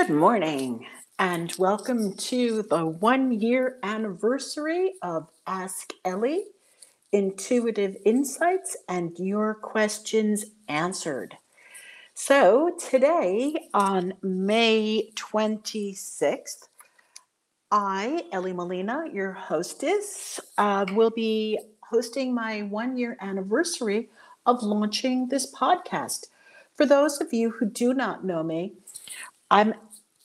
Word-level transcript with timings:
Good 0.00 0.16
morning, 0.16 0.86
and 1.18 1.52
welcome 1.58 2.14
to 2.14 2.62
the 2.62 2.86
one 2.86 3.38
year 3.38 3.76
anniversary 3.82 4.94
of 5.02 5.28
Ask 5.46 5.92
Ellie 6.06 6.44
Intuitive 7.12 7.98
Insights 8.06 8.78
and 8.88 9.12
Your 9.18 9.52
Questions 9.56 10.46
Answered. 10.68 11.36
So, 12.14 12.74
today 12.78 13.54
on 13.74 14.14
May 14.22 15.10
26th, 15.16 16.68
I, 17.70 18.24
Ellie 18.32 18.54
Molina, 18.54 19.04
your 19.12 19.32
hostess, 19.32 20.40
uh, 20.56 20.86
will 20.94 21.10
be 21.10 21.58
hosting 21.80 22.32
my 22.34 22.62
one 22.62 22.96
year 22.96 23.18
anniversary 23.20 24.08
of 24.46 24.62
launching 24.62 25.28
this 25.28 25.52
podcast. 25.52 26.28
For 26.74 26.86
those 26.86 27.20
of 27.20 27.34
you 27.34 27.50
who 27.50 27.66
do 27.66 27.92
not 27.92 28.24
know 28.24 28.42
me, 28.42 28.72
I'm 29.50 29.74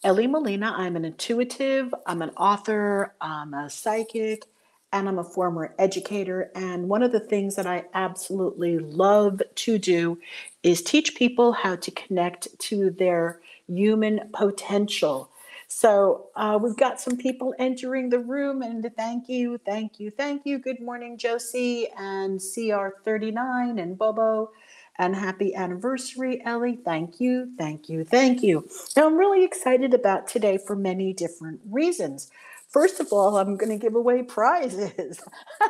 Ellie 0.05 0.27
Molina. 0.27 0.73
I'm 0.77 0.97
an 0.97 1.05
intuitive, 1.05 1.95
I'm 2.07 2.23
an 2.23 2.31
author, 2.31 3.15
I'm 3.21 3.53
a 3.53 3.69
psychic, 3.69 4.45
and 4.93 5.09
I'm 5.09 5.19
a 5.19 5.25
former 5.25 5.75
educator. 5.79 6.51
And 6.55 6.89
one 6.89 7.03
of 7.03 7.13
the 7.13 7.21
things 7.21 7.55
that 7.57 7.67
I 7.67 7.85
absolutely 7.95 8.79
love 8.79 9.43
to 9.55 9.79
do 9.79 10.19
is 10.63 10.83
teach 10.83 11.15
people 11.15 11.53
how 11.53 11.77
to 11.77 11.91
connect 11.91 12.49
to 12.61 12.91
their 12.91 13.41
human 13.69 14.31
potential. 14.33 15.31
So 15.69 16.29
uh, 16.35 16.59
we've 16.61 16.77
got 16.77 17.01
some 17.01 17.17
people 17.17 17.55
entering 17.59 18.09
the 18.09 18.19
room, 18.19 18.63
and 18.63 18.91
thank 18.97 19.29
you, 19.29 19.59
thank 19.65 20.01
you, 20.01 20.11
thank 20.11 20.43
you. 20.45 20.59
Good 20.59 20.81
morning, 20.81 21.17
Josie 21.17 21.89
and 21.97 22.41
CR39 22.41 23.81
and 23.81 23.97
Bobo. 23.97 24.51
And 24.97 25.15
happy 25.15 25.55
anniversary, 25.55 26.43
Ellie. 26.45 26.77
Thank 26.83 27.19
you, 27.19 27.51
thank 27.57 27.89
you, 27.89 28.05
thank 28.05 28.43
you. 28.43 28.69
Now, 28.95 29.07
I'm 29.07 29.17
really 29.17 29.43
excited 29.43 29.93
about 29.93 30.27
today 30.27 30.57
for 30.57 30.75
many 30.75 31.13
different 31.13 31.59
reasons. 31.69 32.31
First 32.75 32.99
of 32.99 33.13
all, 33.13 33.37
I'm 33.37 33.55
going 33.55 33.71
to 33.71 33.81
give 33.81 33.95
away 33.95 34.21
prizes. 34.21 35.21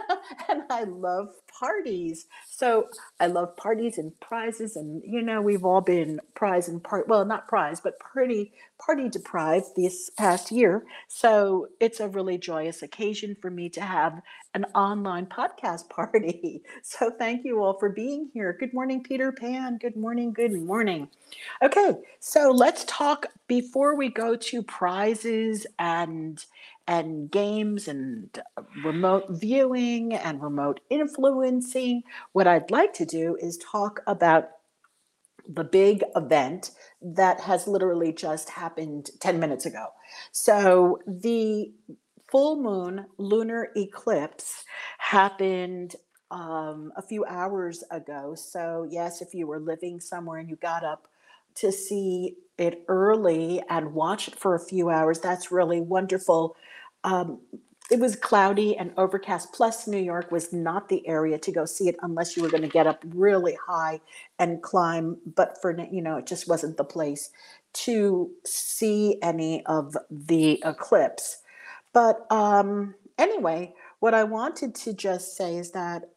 and 0.49 0.63
I 0.71 0.85
love 0.85 1.29
parties. 1.59 2.25
So 2.49 2.87
I 3.19 3.27
love 3.27 3.55
parties 3.55 3.99
and 3.99 4.19
prizes. 4.19 4.75
And, 4.75 5.03
you 5.05 5.21
know, 5.21 5.39
we've 5.39 5.63
all 5.63 5.81
been 5.81 6.19
prize 6.33 6.67
and 6.67 6.83
part, 6.83 7.07
well, 7.07 7.23
not 7.23 7.47
prize, 7.47 7.79
but 7.79 7.99
pretty 7.99 8.53
party 8.79 9.07
deprived 9.07 9.67
this 9.75 10.09
past 10.09 10.51
year. 10.51 10.83
So 11.07 11.67
it's 11.79 11.99
a 11.99 12.07
really 12.09 12.39
joyous 12.39 12.81
occasion 12.81 13.37
for 13.39 13.51
me 13.51 13.69
to 13.69 13.81
have 13.81 14.23
an 14.55 14.65
online 14.73 15.27
podcast 15.27 15.87
party. 15.89 16.63
So 16.81 17.11
thank 17.11 17.45
you 17.45 17.63
all 17.63 17.77
for 17.77 17.89
being 17.89 18.31
here. 18.33 18.57
Good 18.59 18.73
morning, 18.73 19.03
Peter 19.03 19.31
Pan. 19.31 19.77
Good 19.77 19.95
morning. 19.95 20.33
Good 20.33 20.53
morning. 20.53 21.09
Okay. 21.61 21.93
So 22.19 22.49
let's 22.49 22.83
talk 22.85 23.27
before 23.47 23.95
we 23.95 24.09
go 24.09 24.35
to 24.35 24.63
prizes 24.63 25.67
and 25.77 26.43
and 26.87 27.31
games 27.31 27.87
and 27.87 28.29
remote 28.83 29.25
viewing 29.29 30.13
and 30.13 30.41
remote 30.41 30.79
influencing. 30.89 32.03
What 32.33 32.47
I'd 32.47 32.71
like 32.71 32.93
to 32.93 33.05
do 33.05 33.37
is 33.39 33.57
talk 33.57 34.01
about 34.07 34.49
the 35.47 35.63
big 35.63 36.03
event 36.15 36.71
that 37.01 37.39
has 37.39 37.67
literally 37.67 38.11
just 38.11 38.49
happened 38.49 39.09
10 39.19 39.39
minutes 39.39 39.65
ago. 39.65 39.87
So, 40.31 40.99
the 41.07 41.71
full 42.31 42.61
moon 42.61 43.05
lunar 43.17 43.69
eclipse 43.75 44.63
happened 44.97 45.95
um, 46.31 46.91
a 46.97 47.01
few 47.01 47.23
hours 47.25 47.83
ago. 47.91 48.33
So, 48.35 48.87
yes, 48.89 49.21
if 49.21 49.33
you 49.33 49.47
were 49.47 49.59
living 49.59 49.99
somewhere 49.99 50.39
and 50.39 50.49
you 50.49 50.55
got 50.55 50.83
up 50.83 51.07
to 51.55 51.71
see 51.71 52.35
it 52.57 52.83
early 52.87 53.61
and 53.69 53.93
watch 53.93 54.27
it 54.27 54.35
for 54.35 54.55
a 54.55 54.59
few 54.59 54.89
hours, 54.89 55.19
that's 55.19 55.51
really 55.51 55.81
wonderful 55.81 56.55
um, 57.05 57.39
it 57.91 57.99
was 57.99 58.15
cloudy 58.15 58.75
and 58.75 58.91
overcast. 58.97 59.53
Plus, 59.53 59.87
New 59.87 59.99
York 59.99 60.31
was 60.31 60.51
not 60.51 60.89
the 60.89 61.07
area 61.07 61.37
to 61.37 61.51
go 61.51 61.65
see 61.65 61.87
it 61.87 61.95
unless 62.01 62.35
you 62.35 62.41
were 62.41 62.49
going 62.49 62.63
to 62.63 62.67
get 62.67 62.87
up 62.87 63.03
really 63.09 63.57
high 63.67 64.01
and 64.39 64.61
climb. 64.63 65.17
But 65.35 65.61
for 65.61 65.77
you 65.91 66.01
know, 66.01 66.17
it 66.17 66.25
just 66.25 66.47
wasn't 66.47 66.77
the 66.77 66.83
place 66.83 67.29
to 67.73 68.31
see 68.43 69.19
any 69.21 69.63
of 69.67 69.95
the 70.09 70.61
eclipse. 70.65 71.41
But 71.93 72.25
um, 72.31 72.95
anyway, 73.19 73.73
what 73.99 74.13
I 74.13 74.23
wanted 74.23 74.73
to 74.75 74.93
just 74.93 75.37
say 75.37 75.55
is 75.55 75.71
that 75.71 76.09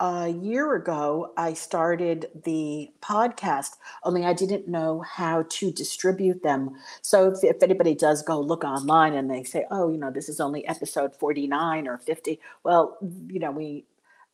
a 0.00 0.28
year 0.28 0.74
ago, 0.74 1.32
I 1.36 1.54
started 1.54 2.26
the 2.44 2.90
podcast, 3.02 3.70
only 4.04 4.24
I 4.24 4.32
didn't 4.32 4.68
know 4.68 5.00
how 5.00 5.44
to 5.48 5.72
distribute 5.72 6.42
them. 6.42 6.76
So 7.02 7.32
if, 7.32 7.42
if 7.42 7.62
anybody 7.62 7.94
does 7.94 8.22
go 8.22 8.40
look 8.40 8.62
online 8.62 9.14
and 9.14 9.28
they 9.28 9.42
say, 9.42 9.66
oh, 9.70 9.90
you 9.90 9.98
know, 9.98 10.10
this 10.10 10.28
is 10.28 10.38
only 10.40 10.66
episode 10.68 11.16
49 11.16 11.88
or 11.88 11.98
50, 11.98 12.38
well, 12.62 12.96
you 13.28 13.40
know, 13.40 13.50
we 13.50 13.84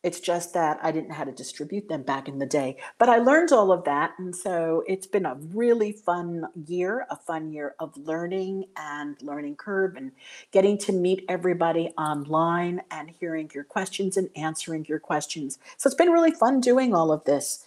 it's 0.05 0.19
just 0.19 0.53
that 0.53 0.77
I 0.83 0.91
didn't 0.91 1.09
know 1.09 1.15
how 1.15 1.23
to 1.23 1.31
distribute 1.31 1.89
them 1.89 2.03
back 2.03 2.27
in 2.27 2.37
the 2.37 2.45
day. 2.45 2.77
But 2.99 3.09
I 3.09 3.17
learned 3.17 3.51
all 3.51 3.71
of 3.71 3.85
that. 3.85 4.11
And 4.19 4.35
so 4.35 4.83
it's 4.87 5.07
been 5.07 5.25
a 5.25 5.33
really 5.51 5.93
fun 5.93 6.45
year, 6.67 7.07
a 7.09 7.15
fun 7.15 7.51
year 7.51 7.73
of 7.79 7.97
learning 7.97 8.65
and 8.77 9.19
learning 9.23 9.55
curve 9.55 9.95
and 9.95 10.11
getting 10.51 10.77
to 10.77 10.91
meet 10.91 11.25
everybody 11.27 11.87
online 11.97 12.83
and 12.91 13.09
hearing 13.09 13.49
your 13.55 13.63
questions 13.63 14.15
and 14.15 14.29
answering 14.35 14.85
your 14.87 14.99
questions. 14.99 15.57
So 15.77 15.87
it's 15.87 15.95
been 15.95 16.11
really 16.11 16.29
fun 16.29 16.61
doing 16.61 16.93
all 16.93 17.11
of 17.11 17.23
this. 17.23 17.65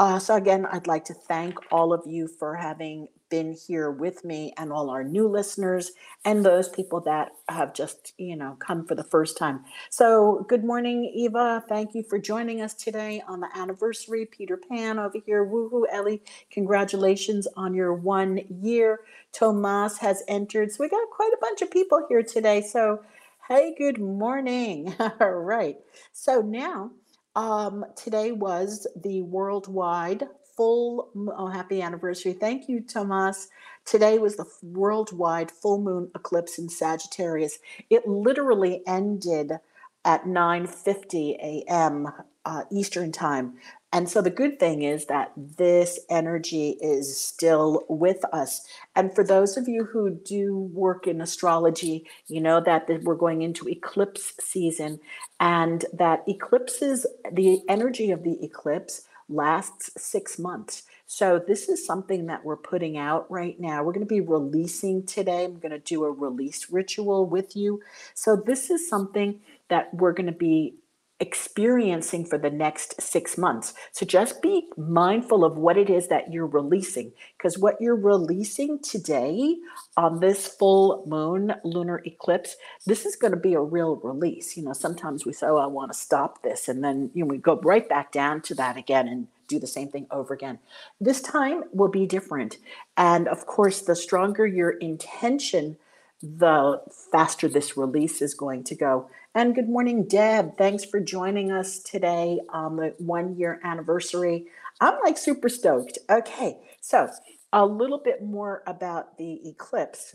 Uh, 0.00 0.18
so, 0.20 0.36
again, 0.36 0.66
I'd 0.66 0.88
like 0.88 1.06
to 1.06 1.14
thank 1.14 1.58
all 1.72 1.92
of 1.94 2.04
you 2.06 2.28
for 2.28 2.56
having 2.56 3.08
been 3.30 3.54
here 3.54 3.90
with 3.92 4.24
me 4.24 4.54
and 4.58 4.72
all 4.72 4.90
our 4.90 5.04
new 5.04 5.28
listeners 5.28 5.92
and 6.24 6.46
those 6.46 6.68
people 6.70 7.00
that 7.02 7.32
have 7.50 7.74
just, 7.74 8.14
you 8.18 8.36
know, 8.36 8.56
come 8.60 8.86
for 8.86 8.96
the 8.96 9.04
first 9.04 9.38
time. 9.38 9.64
So, 9.90 10.46
good 10.48 10.64
morning, 10.64 11.06
Eva. 11.14 11.64
Thank 11.68 11.94
you 11.94 12.04
for 12.04 12.18
joining 12.20 12.62
us 12.62 12.74
today 12.74 13.22
on 13.28 13.40
the 13.40 13.50
anniversary. 13.56 14.26
Peter 14.26 14.58
Pan 14.58 14.98
over 15.00 15.18
here. 15.26 15.46
Woohoo, 15.46 15.84
Ellie. 15.92 16.22
Congratulations 16.52 17.48
on 17.56 17.74
your 17.74 17.94
one 17.94 18.40
year. 18.50 19.02
Tomas 19.32 19.98
has 20.00 20.24
entered. 20.28 20.72
So, 20.72 20.84
we 20.84 20.90
got 20.90 21.08
quite 21.10 21.32
a 21.34 21.40
bunch 21.42 21.62
of 21.62 21.72
people 21.72 22.06
here 22.10 22.24
today. 22.24 22.62
So, 22.62 23.02
hey, 23.48 23.76
good 23.78 24.00
morning. 24.00 24.94
all 25.20 25.30
right. 25.32 25.78
So, 26.14 26.42
now, 26.42 26.92
um, 27.36 27.84
today 27.96 28.32
was 28.32 28.86
the 28.96 29.22
worldwide 29.22 30.24
full 30.56 31.10
oh 31.36 31.46
happy 31.46 31.80
anniversary. 31.80 32.32
Thank 32.34 32.68
you 32.68 32.80
tomas. 32.80 33.48
Today 33.84 34.18
was 34.18 34.36
the 34.36 34.46
worldwide 34.62 35.50
full 35.50 35.80
moon 35.80 36.10
eclipse 36.14 36.58
in 36.58 36.68
sagittarius. 36.68 37.58
It 37.88 38.06
literally 38.06 38.82
ended 38.86 39.52
at 40.04 40.24
9:50 40.24 41.36
a.m. 41.42 42.08
Uh, 42.44 42.64
Eastern 42.72 43.12
time. 43.12 43.54
And 43.92 44.08
so 44.08 44.22
the 44.22 44.30
good 44.30 44.60
thing 44.60 44.82
is 44.82 45.06
that 45.06 45.32
this 45.36 45.98
energy 46.08 46.78
is 46.80 47.18
still 47.18 47.84
with 47.88 48.24
us. 48.32 48.64
And 48.94 49.12
for 49.14 49.24
those 49.24 49.56
of 49.56 49.66
you 49.66 49.84
who 49.84 50.10
do 50.10 50.70
work 50.72 51.08
in 51.08 51.20
astrology, 51.20 52.08
you 52.28 52.40
know 52.40 52.60
that, 52.60 52.88
we're 53.02 53.16
going 53.16 53.42
into 53.42 53.68
eclipse 53.68 54.32
season 54.40 55.00
and 55.40 55.84
that 55.92 56.22
eclipses, 56.28 57.04
the 57.32 57.62
energy 57.68 58.12
of 58.12 58.22
the 58.22 58.42
eclipse 58.44 59.02
lasts 59.28 59.90
six 59.96 60.38
months. 60.38 60.84
So, 61.06 61.42
this 61.44 61.68
is 61.68 61.84
something 61.84 62.26
that 62.26 62.44
we're 62.44 62.56
putting 62.56 62.96
out 62.96 63.28
right 63.30 63.58
now. 63.58 63.82
We're 63.82 63.92
going 63.92 64.06
to 64.06 64.14
be 64.14 64.20
releasing 64.20 65.04
today. 65.04 65.44
I'm 65.44 65.58
going 65.58 65.72
to 65.72 65.80
do 65.80 66.04
a 66.04 66.10
release 66.10 66.70
ritual 66.70 67.26
with 67.26 67.56
you. 67.56 67.80
So, 68.14 68.36
this 68.36 68.70
is 68.70 68.88
something 68.88 69.40
that 69.70 69.92
we're 69.94 70.12
going 70.12 70.26
to 70.26 70.32
be 70.32 70.74
experiencing 71.22 72.24
for 72.24 72.38
the 72.38 72.50
next 72.50 72.98
six 72.98 73.36
months. 73.36 73.74
So 73.92 74.06
just 74.06 74.40
be 74.40 74.68
mindful 74.78 75.44
of 75.44 75.58
what 75.58 75.76
it 75.76 75.90
is 75.90 76.08
that 76.08 76.32
you're 76.32 76.46
releasing, 76.46 77.12
because 77.36 77.58
what 77.58 77.76
you're 77.78 77.94
releasing 77.94 78.78
today 78.78 79.56
on 79.98 80.20
this 80.20 80.48
full 80.48 81.04
moon 81.06 81.54
lunar 81.62 82.00
eclipse, 82.06 82.56
this 82.86 83.04
is 83.04 83.16
going 83.16 83.32
to 83.32 83.38
be 83.38 83.52
a 83.52 83.60
real 83.60 83.96
release. 83.96 84.56
You 84.56 84.64
know, 84.64 84.72
sometimes 84.72 85.26
we 85.26 85.34
say, 85.34 85.46
oh, 85.46 85.58
I 85.58 85.66
want 85.66 85.92
to 85.92 85.98
stop 85.98 86.42
this. 86.42 86.68
And 86.68 86.82
then 86.82 87.10
you 87.12 87.24
know, 87.24 87.28
we 87.28 87.36
go 87.36 87.60
right 87.60 87.86
back 87.86 88.12
down 88.12 88.40
to 88.42 88.54
that 88.54 88.78
again 88.78 89.06
and 89.06 89.28
do 89.46 89.58
the 89.58 89.66
same 89.66 89.88
thing 89.88 90.06
over 90.10 90.32
again. 90.32 90.58
This 91.02 91.20
time 91.20 91.64
will 91.72 91.88
be 91.88 92.06
different. 92.06 92.56
And 92.96 93.28
of 93.28 93.44
course, 93.44 93.82
the 93.82 93.96
stronger 93.96 94.46
your 94.46 94.70
intention, 94.70 95.76
the 96.22 96.82
faster 97.12 97.48
this 97.48 97.76
release 97.76 98.20
is 98.20 98.34
going 98.34 98.64
to 98.64 98.74
go. 98.74 99.08
And 99.34 99.54
good 99.54 99.68
morning, 99.68 100.04
Deb. 100.06 100.56
Thanks 100.58 100.84
for 100.84 101.00
joining 101.00 101.50
us 101.50 101.78
today 101.78 102.40
on 102.50 102.76
the 102.76 102.94
one 102.98 103.36
year 103.36 103.60
anniversary. 103.64 104.46
I'm 104.80 104.98
like 105.02 105.18
super 105.18 105.48
stoked. 105.48 105.98
Okay, 106.10 106.58
so 106.80 107.08
a 107.52 107.64
little 107.64 107.98
bit 107.98 108.22
more 108.22 108.62
about 108.66 109.18
the 109.18 109.48
eclipse. 109.48 110.14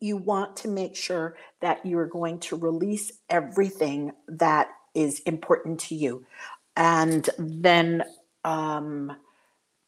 You 0.00 0.16
want 0.16 0.56
to 0.58 0.68
make 0.68 0.94
sure 0.94 1.36
that 1.60 1.84
you're 1.84 2.06
going 2.06 2.38
to 2.40 2.56
release 2.56 3.12
everything 3.28 4.12
that 4.28 4.68
is 4.94 5.20
important 5.20 5.80
to 5.80 5.94
you. 5.96 6.24
And 6.76 7.28
then 7.38 8.04
um, 8.44 9.12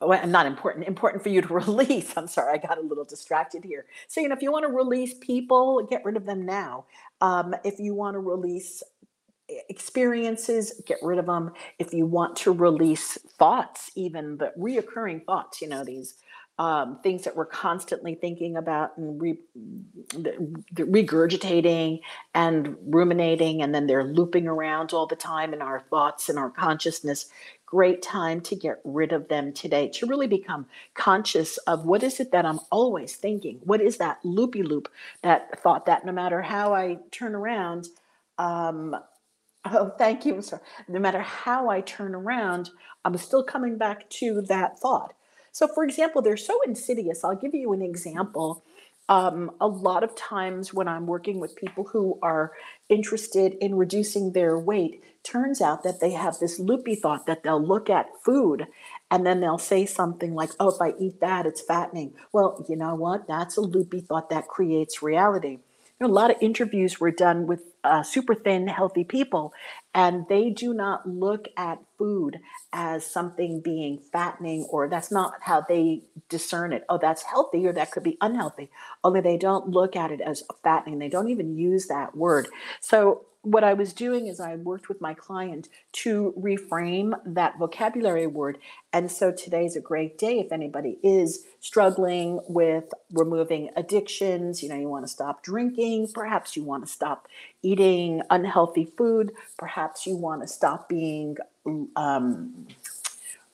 well, 0.01 0.27
not 0.27 0.47
important, 0.47 0.87
important 0.87 1.23
for 1.23 1.29
you 1.29 1.43
to 1.43 1.55
release. 1.55 2.13
I'm 2.17 2.27
sorry, 2.27 2.59
I 2.59 2.67
got 2.67 2.79
a 2.79 2.83
little 2.83 3.05
distracted 3.05 3.65
here. 3.65 3.87
So, 4.09 4.21
you 4.21 4.29
know, 4.29 4.35
if 4.35 4.43
you 4.43 4.53
want 4.53 4.65
to 4.65 4.73
release 4.73 5.15
people, 5.15 5.87
get 5.89 6.05
rid 6.05 6.17
of 6.17 6.27
them 6.27 6.47
now. 6.47 6.87
Um, 7.21 7.55
if 7.65 7.79
you 7.79 7.95
want 7.95 8.15
to 8.15 8.21
release 8.21 8.83
experiences, 9.69 10.81
get 10.87 10.99
rid 11.03 11.19
of 11.19 11.27
them. 11.27 11.53
If 11.79 11.93
you 11.93 12.07
want 12.07 12.37
to 12.37 12.53
release 12.53 13.19
thoughts, 13.39 13.91
even 13.95 14.37
the 14.37 14.53
reoccurring 14.59 15.25
thoughts, 15.25 15.61
you 15.61 15.69
know, 15.69 15.85
these 15.85 16.15
um, 16.61 17.01
things 17.03 17.25
that 17.25 17.37
we're 17.37 17.47
constantly 17.47 18.15
thinking 18.15 18.57
about 18.59 18.97
and 18.99 19.21
re, 19.21 19.39
the, 20.11 20.55
the 20.75 20.85
regurgitating 20.85 22.01
and 22.37 22.77
ruminating, 22.87 23.63
and 23.63 23.75
then 23.75 23.89
they're 23.89 24.05
looping 24.05 24.49
around 24.49 24.95
all 24.95 25.09
the 25.09 25.17
time 25.17 25.55
in 25.55 25.63
our 25.63 25.81
thoughts 25.91 26.31
and 26.31 26.39
our 26.39 26.51
consciousness. 26.53 27.27
Great 27.67 28.03
time 28.03 28.41
to 28.43 28.57
get 28.57 28.81
rid 28.85 29.13
of 29.13 29.29
them 29.29 29.53
today, 29.53 29.89
to 29.91 30.07
really 30.07 30.29
become 30.29 30.67
conscious 30.95 31.59
of 31.61 31.87
what 31.87 32.05
is 32.05 32.21
it 32.21 32.33
that 32.33 32.47
I'm 32.47 32.61
always 32.73 33.17
thinking? 33.17 33.61
What 33.65 33.83
is 33.83 33.99
that 33.99 34.21
loopy 34.25 34.63
loop, 34.63 34.89
that 35.25 35.61
thought 35.63 35.87
that 35.89 36.07
no 36.07 36.13
matter 36.13 36.43
how 36.43 36.75
I 36.75 36.99
turn 37.13 37.35
around, 37.35 37.89
um, 38.39 38.97
Oh, 39.73 39.91
thank 39.99 40.27
you, 40.27 40.43
sir. 40.43 40.61
No 40.89 41.01
matter 41.01 41.21
how 41.21 41.71
I 41.71 41.83
turn 41.83 42.15
around, 42.15 42.71
I'm 43.05 43.17
still 43.19 43.45
coming 43.45 43.79
back 43.79 44.11
to 44.11 44.43
that 44.43 44.79
thought. 44.81 45.15
So, 45.53 45.69
for 45.69 45.85
example, 45.85 46.23
they're 46.23 46.37
so 46.37 46.61
insidious. 46.63 47.25
I'll 47.25 47.37
give 47.37 47.55
you 47.55 47.73
an 47.73 47.83
example. 47.83 48.65
Um, 49.09 49.51
a 49.61 49.67
lot 49.67 50.05
of 50.05 50.15
times 50.15 50.73
when 50.73 50.87
I'm 50.87 51.07
working 51.07 51.41
with 51.41 51.57
people 51.57 51.85
who 51.85 52.19
are 52.23 52.53
interested 52.89 53.55
in 53.61 53.75
reducing 53.75 54.33
their 54.33 54.59
weight, 54.59 55.03
turns 55.25 55.61
out 55.61 55.83
that 55.83 56.01
they 56.01 56.13
have 56.13 56.39
this 56.39 56.59
loopy 56.59 56.95
thought 56.95 57.27
that 57.27 57.43
they'll 57.43 57.63
look 57.65 57.91
at 57.91 58.07
food 58.25 58.67
and 59.11 59.27
then 59.27 59.41
they'll 59.41 59.59
say 59.59 59.85
something 59.85 60.35
like, 60.35 60.51
oh, 60.61 60.71
if 60.71 60.81
I 60.81 60.95
eat 60.99 61.21
that, 61.21 61.45
it's 61.47 61.61
fattening. 61.61 62.15
Well, 62.33 62.65
you 62.69 62.77
know 62.77 62.95
what? 62.95 63.27
That's 63.27 63.57
a 63.57 63.61
loopy 63.61 64.01
thought 64.01 64.31
that 64.31 64.49
creates 64.49 65.03
reality. 65.03 65.59
Know, 66.01 66.09
a 66.09 66.13
lot 66.13 66.31
of 66.31 66.39
interviews 66.43 67.01
were 67.01 67.11
done 67.11 67.49
with 67.49 67.65
uh, 67.85 68.05
super 68.05 68.37
thin, 68.37 68.69
healthy 68.69 69.05
people, 69.05 69.53
and 69.95 70.27
they 70.31 70.51
do 70.51 70.75
not 70.75 71.09
look 71.09 71.49
at 71.59 71.81
food 71.99 72.39
as 72.73 73.05
something 73.05 73.61
being 73.63 74.01
fattening, 74.13 74.65
or 74.71 74.89
that's 74.89 75.13
not 75.13 75.35
how 75.43 75.63
they 75.69 76.05
discern 76.31 76.73
it. 76.73 76.85
Oh, 76.89 76.99
that's 77.03 77.25
healthy, 77.25 77.67
or 77.67 77.75
that 77.75 77.91
could 77.91 78.05
be 78.05 78.19
unhealthy. 78.23 78.71
Only 79.05 79.23
they 79.23 79.39
don't 79.39 79.71
look 79.71 79.97
at 79.97 80.13
it 80.13 80.23
as 80.23 80.45
fattening. 80.63 81.01
They 81.01 81.11
don't 81.11 81.31
even 81.31 81.59
use 81.59 81.89
that 81.89 82.17
word. 82.17 82.49
So 82.81 83.27
what 83.43 83.65
I 83.65 83.73
was 83.73 83.93
doing 83.95 84.27
is 84.27 84.39
I 84.39 84.57
worked 84.57 84.89
with 84.89 85.01
my 85.01 85.15
client 85.15 85.69
to 85.93 86.35
reframe 86.39 87.19
that 87.25 87.59
vocabulary 87.59 88.27
word. 88.27 88.59
And 88.93 89.11
so 89.11 89.33
today 89.33 89.65
is 89.65 89.77
a 89.77 89.81
great 89.81 90.19
day 90.19 90.41
if 90.41 90.53
anybody 90.53 90.99
is 91.03 91.45
struggling 91.61 92.41
with 92.49 92.93
removing 93.13 93.71
addictions. 93.77 94.63
You 94.63 94.69
know, 94.69 94.75
you 94.77 94.89
want 94.89 95.05
to 95.07 95.13
stop 95.13 95.43
drinking, 95.43 96.09
perhaps 96.13 96.55
you 96.55 96.65
want 96.65 96.87
to 96.87 96.93
stop 96.93 97.29
eating 97.63 98.23
unhealthy 98.29 98.93
food, 98.97 99.33
perhaps 99.59 100.07
you 100.07 100.17
want 100.17 100.43
to 100.43 100.49
stop 100.49 100.89
being 100.89 101.37
um, 101.97 102.67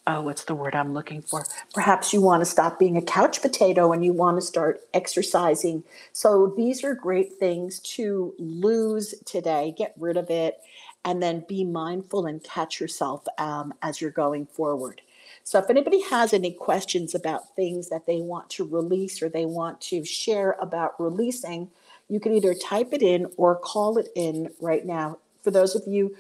oh, 0.07 0.23
what's 0.23 0.45
the 0.45 0.55
word 0.55 0.75
I'm 0.75 0.95
looking 0.95 1.23
for? 1.23 1.45
Perhaps 1.75 2.13
you 2.13 2.21
want 2.21 2.41
to 2.41 2.47
stop 2.47 2.79
being 2.79 2.97
a 2.97 3.03
couch 3.03 3.43
potato 3.43 3.93
and 3.93 4.05
you 4.05 4.13
want 4.13 4.37
to 4.37 4.41
start 4.41 4.83
exercising. 4.95 5.83
So 6.13 6.55
these 6.57 6.85
are 6.85 6.95
great 6.95 7.35
things 7.35 7.81
to 7.81 8.35
lose 8.39 9.15
today, 9.25 9.75
get 9.77 9.95
rid 9.99 10.17
of 10.17 10.31
it, 10.31 10.59
and 11.05 11.23
then 11.23 11.45
be 11.49 11.65
mindful 11.65 12.27
and 12.27 12.43
catch 12.43 12.81
yourself 12.81 13.25
um, 13.39 13.75
as 13.83 14.01
you're 14.01 14.11
going 14.11 14.47
forward. 14.47 15.01
So 15.45 15.59
if 15.59 15.71
anybody 15.71 16.03
has 16.03 16.33
any 16.33 16.53
questions 16.53 17.15
about 17.15 17.55
things 17.55 17.89
that 17.89 18.07
they 18.07 18.21
want 18.21 18.51
to 18.51 18.65
release 18.65 19.23
or 19.23 19.29
they 19.29 19.47
want 19.47 19.81
to 19.83 20.05
share 20.05 20.57
about 20.61 21.01
releasing, 21.01 21.71
you 22.09 22.21
can 22.21 22.35
either 22.35 22.55
type 22.55 22.89
it 22.93 23.03
in 23.03 23.27
or 23.37 23.57
call 23.57 23.99
it 23.99 24.09
in 24.17 24.51
right 24.61 24.85
now. 24.85 25.19
For 25.43 25.53
those 25.53 25.77
of 25.77 25.83
you 25.87 26.17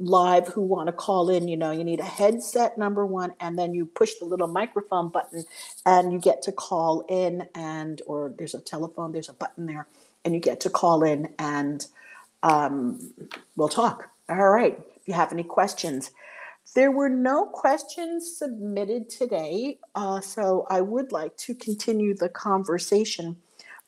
live 0.00 0.48
who 0.48 0.62
want 0.62 0.86
to 0.86 0.92
call 0.92 1.28
in, 1.30 1.46
you 1.46 1.56
know, 1.56 1.70
you 1.70 1.84
need 1.84 2.00
a 2.00 2.04
headset, 2.04 2.78
number 2.78 3.04
one, 3.04 3.34
and 3.40 3.58
then 3.58 3.74
you 3.74 3.86
push 3.86 4.14
the 4.14 4.24
little 4.24 4.48
microphone 4.48 5.08
button 5.08 5.44
and 5.84 6.12
you 6.12 6.18
get 6.18 6.42
to 6.42 6.52
call 6.52 7.04
in 7.08 7.46
and, 7.54 8.02
or 8.06 8.32
there's 8.36 8.54
a 8.54 8.60
telephone, 8.60 9.12
there's 9.12 9.28
a 9.28 9.34
button 9.34 9.66
there, 9.66 9.86
and 10.24 10.34
you 10.34 10.40
get 10.40 10.60
to 10.60 10.70
call 10.70 11.02
in 11.02 11.32
and 11.38 11.86
um, 12.42 13.12
we'll 13.56 13.68
talk. 13.68 14.08
All 14.28 14.50
right. 14.50 14.78
If 14.96 15.06
you 15.06 15.14
have 15.14 15.32
any 15.32 15.44
questions, 15.44 16.10
there 16.74 16.90
were 16.90 17.08
no 17.08 17.46
questions 17.46 18.36
submitted 18.36 19.10
today, 19.10 19.78
uh, 19.94 20.20
so 20.20 20.66
I 20.70 20.80
would 20.80 21.10
like 21.10 21.36
to 21.38 21.54
continue 21.54 22.14
the 22.14 22.28
conversation 22.28 23.36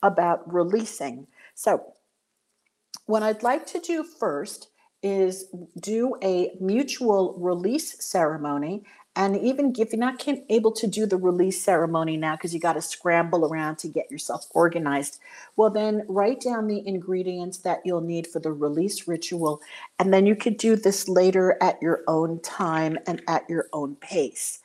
about 0.02 0.52
releasing. 0.52 1.28
So, 1.54 1.92
what 3.06 3.22
I'd 3.22 3.42
like 3.42 3.66
to 3.66 3.78
do 3.78 4.02
first 4.02 4.68
is 5.02 5.46
do 5.80 6.16
a 6.22 6.52
mutual 6.60 7.34
release 7.38 8.02
ceremony 8.04 8.84
and 9.14 9.36
even 9.36 9.74
if 9.78 9.92
you're 9.92 10.00
not 10.00 10.26
able 10.48 10.72
to 10.72 10.86
do 10.86 11.04
the 11.04 11.16
release 11.18 11.60
ceremony 11.60 12.16
now 12.16 12.34
because 12.34 12.54
you 12.54 12.60
got 12.60 12.74
to 12.74 12.80
scramble 12.80 13.44
around 13.44 13.76
to 13.76 13.88
get 13.88 14.10
yourself 14.10 14.46
organized 14.52 15.18
well 15.56 15.70
then 15.70 16.04
write 16.08 16.40
down 16.40 16.66
the 16.66 16.86
ingredients 16.86 17.58
that 17.58 17.80
you'll 17.84 18.00
need 18.00 18.26
for 18.26 18.38
the 18.40 18.52
release 18.52 19.08
ritual 19.08 19.60
and 19.98 20.12
then 20.12 20.24
you 20.24 20.36
could 20.36 20.56
do 20.56 20.76
this 20.76 21.08
later 21.08 21.56
at 21.60 21.80
your 21.82 22.02
own 22.06 22.40
time 22.40 22.98
and 23.06 23.22
at 23.28 23.48
your 23.48 23.68
own 23.72 23.96
pace. 23.96 24.60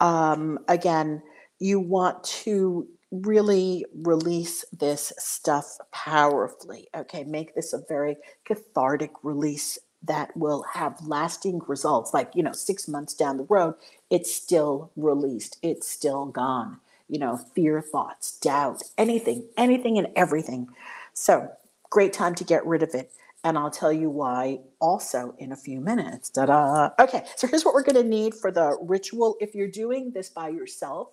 Um, 0.00 0.58
again 0.68 1.22
you 1.58 1.80
want 1.80 2.22
to 2.24 2.86
really 3.22 3.84
release 3.94 4.64
this 4.72 5.12
stuff 5.18 5.78
powerfully. 5.92 6.88
Okay, 6.96 7.24
make 7.24 7.54
this 7.54 7.72
a 7.72 7.82
very 7.88 8.16
cathartic 8.44 9.12
release 9.22 9.78
that 10.02 10.36
will 10.36 10.64
have 10.74 11.00
lasting 11.06 11.60
results. 11.66 12.12
Like, 12.12 12.32
you 12.34 12.42
know, 12.42 12.52
six 12.52 12.88
months 12.88 13.14
down 13.14 13.36
the 13.36 13.44
road, 13.44 13.74
it's 14.10 14.34
still 14.34 14.90
released, 14.96 15.58
it's 15.62 15.88
still 15.88 16.26
gone. 16.26 16.80
You 17.08 17.18
know, 17.18 17.36
fear 17.54 17.80
thoughts, 17.80 18.38
doubt, 18.38 18.82
anything, 18.98 19.46
anything 19.56 19.98
and 19.98 20.08
everything. 20.16 20.68
So, 21.12 21.50
great 21.90 22.12
time 22.12 22.34
to 22.36 22.44
get 22.44 22.66
rid 22.66 22.82
of 22.82 22.94
it. 22.94 23.12
And 23.44 23.58
I'll 23.58 23.70
tell 23.70 23.92
you 23.92 24.08
why 24.08 24.60
also 24.80 25.34
in 25.38 25.52
a 25.52 25.56
few 25.56 25.80
minutes. 25.80 26.30
Ta 26.30 26.46
da! 26.46 26.90
Okay, 26.98 27.24
so 27.36 27.46
here's 27.46 27.62
what 27.64 27.74
we're 27.74 27.82
going 27.82 28.02
to 28.02 28.08
need 28.08 28.34
for 28.34 28.50
the 28.50 28.76
ritual. 28.80 29.36
If 29.38 29.54
you're 29.54 29.68
doing 29.68 30.12
this 30.12 30.30
by 30.30 30.48
yourself, 30.48 31.08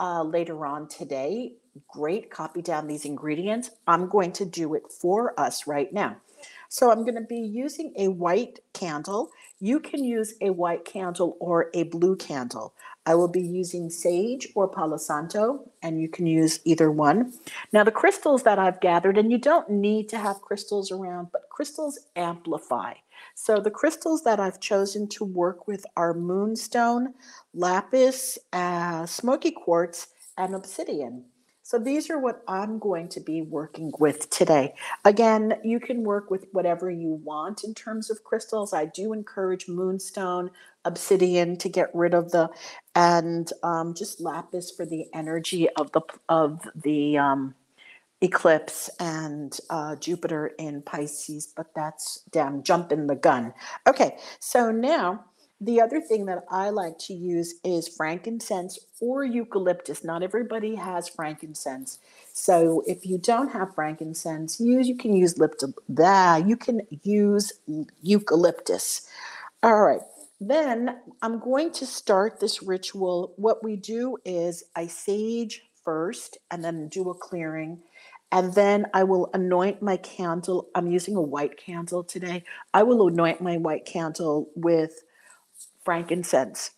uh, 0.00 0.22
later 0.22 0.66
on 0.66 0.88
today. 0.88 1.54
Great, 1.88 2.30
copy 2.30 2.62
down 2.62 2.86
these 2.86 3.04
ingredients. 3.04 3.70
I'm 3.86 4.08
going 4.08 4.32
to 4.32 4.44
do 4.44 4.74
it 4.74 4.84
for 4.90 5.38
us 5.38 5.66
right 5.66 5.92
now. 5.92 6.16
So 6.68 6.90
I'm 6.90 7.02
going 7.02 7.14
to 7.14 7.20
be 7.20 7.38
using 7.38 7.92
a 7.96 8.08
white 8.08 8.60
candle. 8.72 9.30
You 9.60 9.80
can 9.80 10.04
use 10.04 10.34
a 10.40 10.50
white 10.50 10.84
candle 10.84 11.36
or 11.40 11.70
a 11.74 11.84
blue 11.84 12.16
candle. 12.16 12.74
I 13.06 13.14
will 13.14 13.28
be 13.28 13.42
using 13.42 13.90
sage 13.90 14.48
or 14.54 14.66
palo 14.66 14.96
santo, 14.96 15.70
and 15.82 16.00
you 16.00 16.08
can 16.08 16.26
use 16.26 16.60
either 16.64 16.90
one. 16.90 17.34
Now, 17.72 17.84
the 17.84 17.90
crystals 17.90 18.44
that 18.44 18.58
I've 18.58 18.80
gathered, 18.80 19.18
and 19.18 19.30
you 19.30 19.38
don't 19.38 19.68
need 19.68 20.08
to 20.08 20.18
have 20.18 20.40
crystals 20.40 20.90
around, 20.90 21.28
but 21.32 21.48
crystals 21.50 21.98
amplify. 22.16 22.94
So 23.34 23.60
the 23.60 23.70
crystals 23.70 24.22
that 24.22 24.40
I've 24.40 24.60
chosen 24.60 25.08
to 25.08 25.24
work 25.24 25.66
with 25.66 25.84
are 25.96 26.14
moonstone, 26.14 27.14
lapis, 27.52 28.38
uh, 28.52 29.06
smoky 29.06 29.50
quartz, 29.50 30.08
and 30.38 30.54
obsidian. 30.54 31.24
So 31.66 31.78
these 31.78 32.10
are 32.10 32.18
what 32.18 32.42
I'm 32.46 32.78
going 32.78 33.08
to 33.08 33.20
be 33.20 33.40
working 33.40 33.90
with 33.98 34.28
today. 34.28 34.74
Again, 35.06 35.54
you 35.64 35.80
can 35.80 36.04
work 36.04 36.30
with 36.30 36.46
whatever 36.52 36.90
you 36.90 37.20
want 37.24 37.64
in 37.64 37.72
terms 37.72 38.10
of 38.10 38.22
crystals. 38.22 38.74
I 38.74 38.84
do 38.84 39.14
encourage 39.14 39.66
moonstone, 39.66 40.50
obsidian 40.84 41.56
to 41.56 41.70
get 41.70 41.88
rid 41.94 42.12
of 42.12 42.32
the, 42.32 42.50
and 42.94 43.50
um, 43.62 43.94
just 43.94 44.20
lapis 44.20 44.70
for 44.70 44.84
the 44.84 45.06
energy 45.14 45.68
of 45.70 45.90
the 45.92 46.02
of 46.28 46.68
the 46.74 47.16
um, 47.16 47.54
eclipse 48.24 48.90
and 49.00 49.58
uh, 49.70 49.96
Jupiter 49.96 50.48
in 50.58 50.82
Pisces, 50.82 51.52
but 51.56 51.68
that's 51.76 52.24
damn 52.32 52.64
jumping 52.64 53.08
the 53.08 53.16
gun. 53.16 53.54
Okay, 53.88 54.18
so 54.40 54.72
now 54.72 55.26
the 55.60 55.80
other 55.80 56.00
thing 56.00 56.26
that 56.26 56.44
I 56.50 56.70
like 56.70 56.98
to 57.00 57.14
use 57.14 57.56
is 57.64 57.88
frankincense 57.88 58.78
or 59.00 59.24
eucalyptus. 59.24 60.04
Not 60.04 60.22
everybody 60.22 60.74
has 60.76 61.08
frankincense. 61.08 62.00
So 62.32 62.82
if 62.86 63.06
you 63.06 63.18
don't 63.18 63.52
have 63.52 63.74
frankincense, 63.74 64.60
use 64.60 64.88
you 64.88 64.96
can 64.96 65.16
use 65.16 65.38
lip 65.38 65.54
that 65.90 66.48
you 66.48 66.56
can 66.56 66.82
use 67.04 67.52
eucalyptus. 68.02 69.08
All 69.62 69.82
right. 69.82 70.02
Then 70.40 70.98
I'm 71.22 71.40
going 71.40 71.72
to 71.72 71.86
start 71.86 72.40
this 72.40 72.62
ritual. 72.62 73.34
What 73.36 73.64
we 73.64 73.76
do 73.76 74.18
is 74.24 74.64
I 74.76 74.88
sage 74.88 75.62
first 75.84 76.38
and 76.50 76.64
then 76.64 76.88
do 76.88 77.10
a 77.10 77.14
clearing 77.14 77.80
and 78.32 78.54
then 78.54 78.86
I 78.92 79.04
will 79.04 79.30
anoint 79.32 79.82
my 79.82 79.96
candle. 79.96 80.68
I'm 80.74 80.90
using 80.90 81.16
a 81.16 81.22
white 81.22 81.56
candle 81.56 82.02
today. 82.04 82.44
I 82.72 82.82
will 82.82 83.06
anoint 83.06 83.40
my 83.40 83.56
white 83.56 83.84
candle 83.84 84.50
with 84.56 85.04
frankincense. 85.84 86.72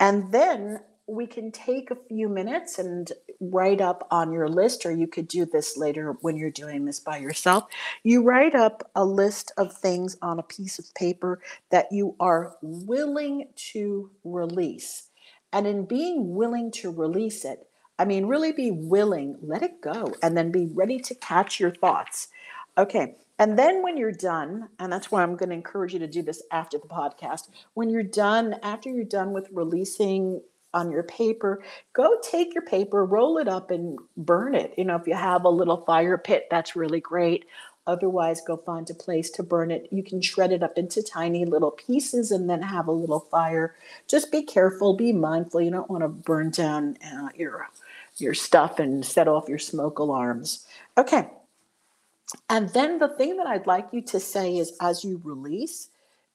And 0.00 0.32
then 0.32 0.80
we 1.06 1.26
can 1.26 1.50
take 1.50 1.90
a 1.90 1.96
few 2.08 2.28
minutes 2.28 2.78
and 2.78 3.10
write 3.40 3.80
up 3.80 4.06
on 4.10 4.32
your 4.32 4.48
list, 4.48 4.84
or 4.84 4.92
you 4.92 5.06
could 5.06 5.26
do 5.26 5.46
this 5.46 5.76
later 5.76 6.16
when 6.20 6.36
you're 6.36 6.50
doing 6.50 6.84
this 6.84 7.00
by 7.00 7.16
yourself. 7.16 7.64
You 8.02 8.22
write 8.22 8.54
up 8.54 8.90
a 8.94 9.04
list 9.04 9.50
of 9.56 9.72
things 9.72 10.18
on 10.20 10.38
a 10.38 10.42
piece 10.42 10.78
of 10.78 10.92
paper 10.94 11.40
that 11.70 11.86
you 11.90 12.14
are 12.20 12.56
willing 12.60 13.48
to 13.72 14.10
release. 14.24 15.04
And 15.50 15.66
in 15.66 15.86
being 15.86 16.34
willing 16.34 16.70
to 16.72 16.90
release 16.90 17.46
it, 17.46 17.67
I 17.98 18.04
mean, 18.04 18.26
really 18.26 18.52
be 18.52 18.70
willing, 18.70 19.36
let 19.42 19.62
it 19.62 19.80
go, 19.80 20.14
and 20.22 20.36
then 20.36 20.52
be 20.52 20.66
ready 20.72 20.98
to 21.00 21.14
catch 21.16 21.58
your 21.58 21.72
thoughts. 21.72 22.28
Okay. 22.76 23.16
And 23.40 23.58
then 23.58 23.82
when 23.82 23.96
you're 23.96 24.10
done, 24.12 24.68
and 24.78 24.92
that's 24.92 25.10
why 25.12 25.22
I'm 25.22 25.36
going 25.36 25.50
to 25.50 25.54
encourage 25.54 25.92
you 25.92 26.00
to 26.00 26.08
do 26.08 26.22
this 26.22 26.42
after 26.50 26.78
the 26.78 26.88
podcast, 26.88 27.50
when 27.74 27.88
you're 27.88 28.02
done, 28.02 28.56
after 28.62 28.90
you're 28.90 29.04
done 29.04 29.32
with 29.32 29.48
releasing 29.52 30.40
on 30.74 30.90
your 30.90 31.04
paper, 31.04 31.62
go 31.92 32.18
take 32.22 32.52
your 32.52 32.64
paper, 32.64 33.04
roll 33.04 33.38
it 33.38 33.48
up, 33.48 33.70
and 33.70 33.98
burn 34.16 34.54
it. 34.54 34.74
You 34.76 34.84
know, 34.84 34.96
if 34.96 35.06
you 35.06 35.14
have 35.14 35.44
a 35.44 35.48
little 35.48 35.84
fire 35.84 36.18
pit, 36.18 36.48
that's 36.50 36.76
really 36.76 37.00
great. 37.00 37.46
Otherwise, 37.86 38.42
go 38.46 38.56
find 38.56 38.90
a 38.90 38.94
place 38.94 39.30
to 39.30 39.42
burn 39.42 39.70
it. 39.70 39.88
You 39.90 40.02
can 40.02 40.20
shred 40.20 40.52
it 40.52 40.62
up 40.62 40.76
into 40.76 41.02
tiny 41.02 41.46
little 41.46 41.70
pieces 41.70 42.30
and 42.30 42.50
then 42.50 42.60
have 42.60 42.86
a 42.86 42.92
little 42.92 43.20
fire. 43.30 43.76
Just 44.06 44.30
be 44.30 44.42
careful, 44.42 44.94
be 44.94 45.12
mindful. 45.12 45.62
You 45.62 45.70
don't 45.70 45.90
want 45.90 46.02
to 46.02 46.08
burn 46.08 46.50
down 46.50 46.98
uh, 47.02 47.30
your 47.34 47.68
your 48.20 48.34
stuff 48.34 48.78
and 48.78 49.04
set 49.04 49.28
off 49.28 49.48
your 49.48 49.58
smoke 49.58 49.98
alarms. 49.98 50.66
Okay. 50.96 51.28
And 52.50 52.68
then 52.70 52.98
the 52.98 53.08
thing 53.08 53.36
that 53.36 53.46
I'd 53.46 53.66
like 53.66 53.88
you 53.92 54.02
to 54.02 54.20
say 54.20 54.56
is 54.56 54.76
as 54.80 55.04
you 55.04 55.20
release, 55.24 55.88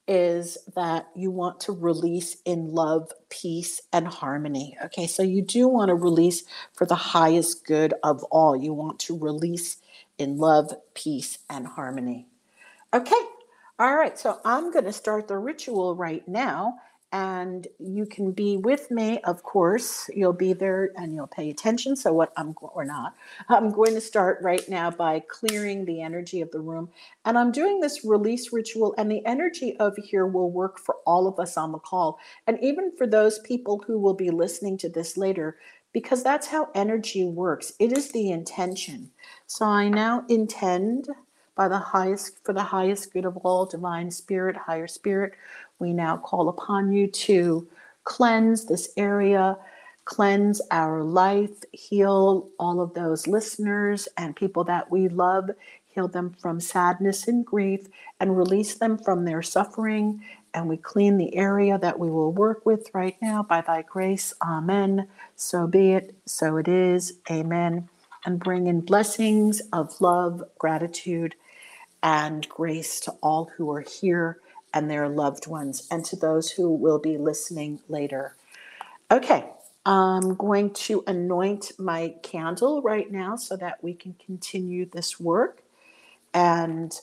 is 0.08 0.58
that 0.76 1.08
you 1.16 1.32
want 1.32 1.60
to 1.62 1.72
release 1.72 2.38
in 2.46 2.74
love, 2.74 3.12
peace, 3.30 3.80
and 3.94 4.08
harmony. 4.08 4.78
Okay, 4.84 5.08
so 5.08 5.24
you 5.24 5.42
do 5.42 5.68
want 5.68 5.90
to 5.90 5.96
release 5.96 6.44
for 6.74 6.86
the 6.86 6.96
highest 6.96 7.66
good 7.66 7.94
of 8.04 8.24
all. 8.26 8.56
You 8.56 8.74
want 8.74 9.00
to 9.00 9.18
release 9.18 9.78
in 10.18 10.38
love, 10.38 10.74
peace, 10.94 11.38
and 11.50 11.66
harmony. 11.66 12.28
Okay, 12.94 13.22
all 13.80 13.96
right, 13.96 14.20
so 14.20 14.40
I'm 14.44 14.72
going 14.72 14.86
to 14.86 14.94
start 14.94 15.28
the 15.28 15.38
ritual 15.38 15.96
right 15.96 16.28
now 16.28 16.76
and 17.14 17.68
you 17.80 18.06
can 18.08 18.34
be 18.34 18.58
with 18.58 18.92
me 18.92 19.20
of 19.20 19.44
course. 19.44 20.10
You'll 20.14 20.34
be 20.34 20.54
there 20.54 20.92
and 20.98 21.16
you'll 21.16 21.28
pay 21.28 21.50
attention. 21.52 21.96
So 21.96 22.12
what 22.14 22.34
i'm 22.38 22.56
or 22.62 22.84
not. 22.84 23.16
I'm 23.50 23.72
going 23.72 23.94
to 23.94 24.02
start 24.02 24.40
right 24.42 24.68
now 24.68 24.92
by 24.92 25.22
clearing 25.22 25.86
the 25.86 26.02
energy 26.02 26.42
of 26.42 26.52
the 26.52 26.60
room. 26.60 26.90
And 27.26 27.38
i'm 27.38 27.52
doing 27.54 27.80
this 27.80 28.04
release 28.04 28.52
ritual 28.52 28.96
and 28.98 29.10
the 29.12 29.26
energy 29.26 29.78
of 29.78 29.96
here 29.98 30.28
will 30.28 30.52
work 30.52 30.80
for 30.80 30.96
all 31.06 31.28
of 31.28 31.40
us 31.40 31.56
on 31.56 31.72
the 31.72 31.80
call. 31.80 32.20
And 32.48 32.60
even 32.62 32.92
for 32.98 33.08
those 33.08 33.40
people 33.40 33.84
who 33.88 34.00
will 34.00 34.16
be 34.16 34.32
listening 34.32 34.78
to 34.80 34.90
this 34.90 35.16
later 35.18 35.58
because 35.94 36.24
that's 36.24 36.48
how 36.48 36.70
energy 36.74 37.24
works. 37.24 37.74
It 37.80 37.96
is 37.96 38.12
the 38.12 38.32
intention. 38.32 39.12
So 39.48 39.66
i 39.66 39.88
now 39.88 40.26
intend 40.30 41.10
by 41.56 41.68
the 41.68 41.80
highest 41.80 42.44
for 42.44 42.54
the 42.54 42.64
highest 42.64 43.14
good 43.14 43.26
of 43.26 43.38
all 43.38 43.66
divine 43.66 44.10
spirit 44.10 44.58
higher 44.58 44.88
spirit 44.88 45.34
we 45.80 45.94
now 45.94 46.18
call 46.18 46.50
upon 46.50 46.92
you 46.92 47.08
to 47.08 47.68
cleanse 48.04 48.66
this 48.66 48.90
area, 48.98 49.58
cleanse 50.06 50.62
our 50.72 51.04
life, 51.04 51.52
heal 51.72 52.50
all 52.60 52.82
of 52.82 52.94
those 52.94 53.28
listeners 53.28 54.08
and 54.18 54.36
people 54.36 54.64
that 54.66 54.92
we 54.92 55.08
love, 55.08 55.50
heal 55.90 56.08
them 56.08 56.36
from 56.40 56.60
sadness 56.60 57.28
and 57.28 57.46
grief, 57.46 57.88
and 58.20 58.38
release 58.38 58.76
them 58.76 58.98
from 58.98 59.26
their 59.26 59.42
suffering. 59.42 60.22
And 60.54 60.68
we 60.68 60.78
clean 60.78 61.18
the 61.18 61.36
area 61.36 61.78
that 61.80 61.98
we 61.98 62.10
will 62.10 62.32
work 62.32 62.66
with 62.66 62.90
right 62.94 63.16
now 63.22 63.44
by 63.44 63.62
thy 63.62 63.82
grace. 63.82 64.34
Amen. 64.42 65.08
So 65.36 65.68
be 65.68 65.94
it, 65.94 66.16
so 66.26 66.58
it 66.58 66.68
is. 66.68 67.14
Amen. 67.32 67.90
And 68.26 68.40
bring 68.40 68.68
in 68.68 68.82
blessings 68.82 69.62
of 69.74 70.00
love, 70.00 70.44
gratitude, 70.60 71.36
and 72.04 72.48
grace 72.50 73.00
to 73.02 73.12
all 73.22 73.50
who 73.58 73.72
are 73.72 73.82
here 73.82 74.40
and 74.74 74.90
their 74.90 75.10
loved 75.10 75.48
ones, 75.48 75.88
and 75.92 76.04
to 76.06 76.16
those 76.16 76.52
who 76.52 76.70
will 76.70 77.00
be 77.00 77.18
listening 77.18 77.80
later. 77.88 78.36
Okay, 79.12 79.46
I'm 79.86 80.36
going 80.36 80.72
to 80.74 81.04
anoint 81.08 81.74
my 81.78 82.16
candle 82.24 82.82
right 82.82 83.12
now 83.12 83.36
so 83.36 83.56
that 83.58 83.84
we 83.84 83.94
can 83.94 84.16
continue 84.26 84.86
this 84.90 85.20
work. 85.20 85.62
And 86.34 86.94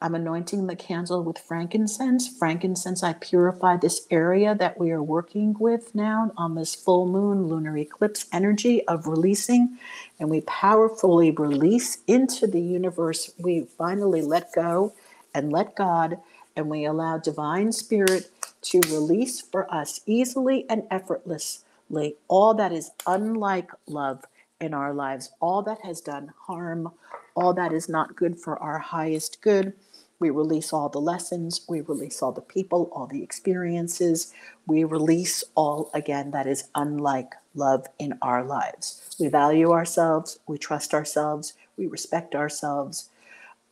I'm 0.00 0.14
anointing 0.14 0.66
the 0.66 0.76
candle 0.76 1.22
with 1.22 1.38
frankincense. 1.38 2.28
Frankincense, 2.28 3.02
I 3.02 3.14
purify 3.14 3.76
this 3.76 4.06
area 4.10 4.54
that 4.54 4.78
we 4.78 4.90
are 4.90 5.02
working 5.02 5.56
with 5.58 5.94
now 5.94 6.32
on 6.36 6.54
this 6.54 6.74
full 6.74 7.06
moon 7.06 7.48
lunar 7.48 7.76
eclipse 7.78 8.26
energy 8.32 8.86
of 8.88 9.06
releasing. 9.06 9.78
And 10.20 10.28
we 10.28 10.42
powerfully 10.42 11.30
release 11.30 11.98
into 12.06 12.46
the 12.46 12.60
universe. 12.60 13.32
We 13.38 13.66
finally 13.78 14.22
let 14.22 14.52
go 14.52 14.92
and 15.34 15.52
let 15.52 15.76
God 15.76 16.18
and 16.56 16.68
we 16.68 16.84
allow 16.84 17.18
divine 17.18 17.72
spirit 17.72 18.30
to 18.62 18.80
release 18.90 19.40
for 19.40 19.72
us 19.72 20.00
easily 20.06 20.66
and 20.68 20.84
effortlessly 20.90 22.16
all 22.28 22.54
that 22.54 22.72
is 22.72 22.90
unlike 23.06 23.70
love 23.86 24.24
in 24.60 24.72
our 24.72 24.94
lives, 24.94 25.30
all 25.40 25.62
that 25.62 25.80
has 25.82 26.00
done 26.00 26.32
harm, 26.46 26.92
all 27.34 27.52
that 27.52 27.72
is 27.72 27.88
not 27.88 28.16
good 28.16 28.38
for 28.38 28.58
our 28.58 28.78
highest 28.78 29.40
good. 29.42 29.72
We 30.20 30.30
release 30.30 30.72
all 30.72 30.88
the 30.88 31.00
lessons, 31.00 31.62
we 31.68 31.80
release 31.80 32.22
all 32.22 32.30
the 32.32 32.40
people, 32.40 32.88
all 32.92 33.08
the 33.08 33.24
experiences. 33.24 34.32
We 34.66 34.84
release 34.84 35.42
all, 35.56 35.90
again, 35.94 36.30
that 36.30 36.46
is 36.46 36.68
unlike 36.76 37.32
love 37.54 37.86
in 37.98 38.18
our 38.22 38.44
lives. 38.44 39.16
We 39.18 39.28
value 39.28 39.72
ourselves, 39.72 40.38
we 40.46 40.58
trust 40.58 40.94
ourselves, 40.94 41.54
we 41.76 41.88
respect 41.88 42.36
ourselves, 42.36 43.10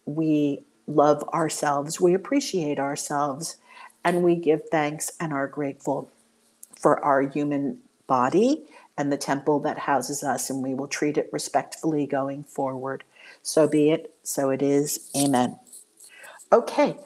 we 0.06 0.64
love 0.86 1.22
ourselves, 1.30 2.00
we 2.00 2.14
appreciate 2.14 2.78
ourselves, 2.78 3.56
and 4.04 4.22
we 4.22 4.36
give 4.36 4.68
thanks 4.70 5.12
and 5.20 5.32
are 5.32 5.46
grateful 5.46 6.10
for 6.78 7.04
our 7.04 7.22
human 7.22 7.78
body 8.06 8.64
and 8.96 9.12
the 9.12 9.16
temple 9.16 9.60
that 9.60 9.78
houses 9.78 10.22
us, 10.22 10.50
and 10.50 10.62
we 10.62 10.74
will 10.74 10.88
treat 10.88 11.16
it 11.16 11.28
respectfully 11.32 12.06
going 12.06 12.44
forward. 12.44 13.04
So 13.42 13.68
be 13.68 13.90
it, 13.90 14.14
so 14.22 14.50
it 14.50 14.62
is. 14.62 15.10
Amen. 15.16 15.58
Okay, 16.52 16.96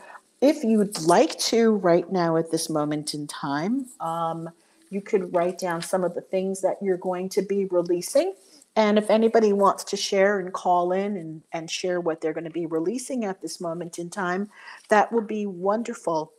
if 0.40 0.64
you'd 0.64 1.00
like 1.02 1.38
to, 1.38 1.72
right 1.76 2.10
now 2.10 2.36
at 2.36 2.50
this 2.50 2.68
moment 2.68 3.14
in 3.14 3.26
time, 3.26 3.86
um, 4.00 4.50
you 4.90 5.00
could 5.00 5.34
write 5.34 5.58
down 5.58 5.82
some 5.82 6.04
of 6.04 6.14
the 6.14 6.20
things 6.20 6.60
that 6.62 6.76
you're 6.80 6.96
going 6.96 7.28
to 7.30 7.42
be 7.42 7.66
releasing 7.66 8.34
and 8.76 8.98
if 8.98 9.08
anybody 9.10 9.52
wants 9.52 9.84
to 9.84 9.96
share 9.96 10.40
and 10.40 10.52
call 10.52 10.92
in 10.92 11.16
and, 11.16 11.42
and 11.52 11.70
share 11.70 12.00
what 12.00 12.20
they're 12.20 12.32
going 12.32 12.44
to 12.44 12.50
be 12.50 12.66
releasing 12.66 13.24
at 13.24 13.40
this 13.40 13.60
moment 13.60 13.98
in 13.98 14.10
time, 14.10 14.50
that 14.88 15.12
would 15.12 15.26
be 15.26 15.46
wonderful. 15.46 16.32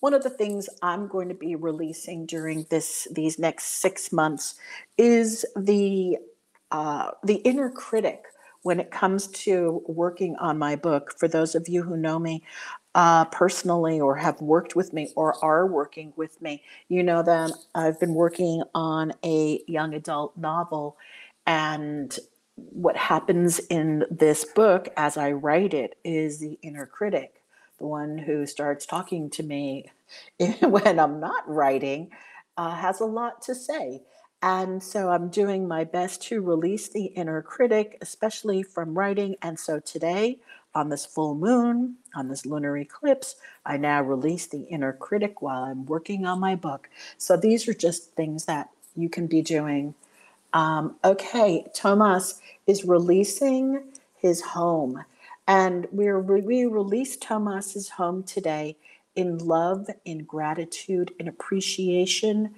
One 0.00 0.14
of 0.14 0.22
the 0.22 0.30
things 0.30 0.68
I'm 0.82 1.06
going 1.06 1.28
to 1.28 1.34
be 1.34 1.54
releasing 1.54 2.26
during 2.26 2.66
this 2.70 3.06
these 3.12 3.38
next 3.38 3.80
six 3.80 4.12
months 4.12 4.56
is 4.98 5.44
the 5.54 6.18
uh, 6.72 7.10
the 7.22 7.36
inner 7.36 7.70
critic 7.70 8.24
when 8.62 8.80
it 8.80 8.90
comes 8.90 9.26
to 9.28 9.82
working 9.86 10.36
on 10.36 10.58
my 10.58 10.74
book. 10.76 11.18
For 11.18 11.28
those 11.28 11.54
of 11.54 11.68
you 11.68 11.82
who 11.82 11.96
know 11.96 12.18
me, 12.18 12.42
uh, 12.94 13.24
personally 13.26 14.00
or 14.00 14.16
have 14.16 14.40
worked 14.40 14.74
with 14.76 14.92
me 14.92 15.12
or 15.16 15.42
are 15.44 15.66
working 15.66 16.12
with 16.16 16.40
me. 16.42 16.62
You 16.88 17.02
know 17.02 17.22
that 17.22 17.52
I've 17.74 18.00
been 18.00 18.14
working 18.14 18.62
on 18.74 19.12
a 19.24 19.60
young 19.66 19.94
adult 19.94 20.36
novel, 20.36 20.96
and 21.46 22.16
what 22.56 22.96
happens 22.96 23.58
in 23.70 24.04
this 24.10 24.44
book 24.44 24.88
as 24.96 25.16
I 25.16 25.32
write 25.32 25.72
it 25.72 25.96
is 26.04 26.38
the 26.38 26.58
inner 26.62 26.86
critic, 26.86 27.42
the 27.78 27.86
one 27.86 28.18
who 28.18 28.46
starts 28.46 28.84
talking 28.86 29.30
to 29.30 29.42
me 29.42 29.90
when 30.60 30.98
I'm 30.98 31.20
not 31.20 31.48
writing, 31.48 32.10
uh, 32.56 32.74
has 32.74 33.00
a 33.00 33.06
lot 33.06 33.42
to 33.42 33.54
say. 33.54 34.02
And 34.42 34.82
so 34.82 35.10
I'm 35.10 35.28
doing 35.28 35.68
my 35.68 35.84
best 35.84 36.22
to 36.28 36.40
release 36.40 36.88
the 36.88 37.06
inner 37.06 37.42
critic, 37.42 37.98
especially 38.00 38.62
from 38.62 38.96
writing. 38.96 39.36
And 39.42 39.58
so 39.58 39.80
today, 39.80 40.38
on 40.74 40.88
this 40.88 41.04
full 41.06 41.34
moon, 41.34 41.96
on 42.14 42.28
this 42.28 42.46
lunar 42.46 42.76
eclipse, 42.78 43.36
I 43.66 43.76
now 43.76 44.02
release 44.02 44.46
the 44.46 44.62
inner 44.62 44.92
critic 44.92 45.42
while 45.42 45.64
I'm 45.64 45.86
working 45.86 46.26
on 46.26 46.40
my 46.40 46.54
book. 46.54 46.88
So 47.18 47.36
these 47.36 47.68
are 47.68 47.74
just 47.74 48.14
things 48.14 48.44
that 48.44 48.70
you 48.96 49.08
can 49.08 49.26
be 49.26 49.42
doing. 49.42 49.94
Um, 50.52 50.96
okay, 51.04 51.66
Thomas 51.74 52.40
is 52.66 52.84
releasing 52.84 53.82
his 54.16 54.40
home. 54.40 55.04
And 55.46 55.88
we're, 55.90 56.20
we 56.20 56.64
release 56.66 57.16
Thomas's 57.16 57.88
home 57.88 58.22
today 58.22 58.76
in 59.16 59.38
love, 59.38 59.88
in 60.04 60.24
gratitude, 60.24 61.12
in 61.18 61.26
appreciation 61.28 62.54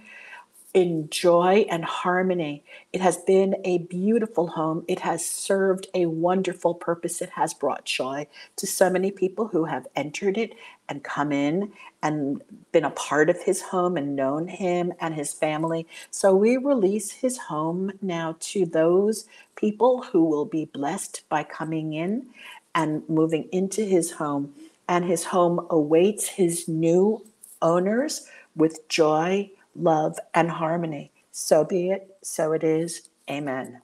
in 0.75 1.11
joy 1.11 1.67
and 1.69 1.85
harmony. 1.85 2.65
It 2.93 3.03
has 3.03 3.19
been 3.19 3.57
a 3.65 3.79
beautiful 3.79 4.47
home. 4.47 4.85
It 4.89 5.01
has 5.01 5.25
served 5.25 5.87
a 5.93 6.07
wonderful 6.07 6.75
purpose. 6.75 7.21
It 7.21 7.29
has 7.31 7.53
brought 7.53 7.85
joy 7.85 8.27
to 8.57 8.67
so 8.67 8.89
many 8.89 9.11
people 9.11 9.49
who 9.49 9.67
have 9.67 9.87
entered 9.97 10.39
it 10.39 10.55
and 10.89 11.05
come 11.05 11.31
in 11.31 11.73
and 12.03 12.43
been 12.73 12.85
a 12.85 12.91
part 12.91 13.29
of 13.29 13.43
his 13.43 13.61
home 13.61 13.99
and 13.99 14.17
known 14.17 14.49
him 14.49 14.95
and 15.01 15.15
his 15.15 15.35
family. 15.35 15.87
So 16.11 16.35
we 16.35 16.57
release 16.57 17.11
his 17.11 17.37
home 17.37 17.93
now 18.01 18.37
to 18.41 18.65
those 18.65 19.27
people 19.57 20.03
who 20.03 20.25
will 20.25 20.47
be 20.47 20.65
blessed 20.65 21.23
by 21.29 21.45
coming 21.45 21.93
in 21.93 22.27
and 22.75 23.07
moving 23.11 23.47
into 23.53 23.85
his 23.85 24.11
home. 24.11 24.55
And 24.89 25.05
his 25.05 25.25
home 25.25 25.67
awaits 25.69 26.29
his 26.29 26.67
new 26.67 27.25
owners 27.61 28.27
with 28.57 28.89
joy 28.89 29.51
love, 29.75 30.19
and 30.35 30.51
harmony. 30.51 31.13
So 31.31 31.65
be 31.65 31.91
it, 31.91 32.17
so 32.23 32.53
it 32.53 32.65
is. 32.65 33.09
Amen. 33.31 33.81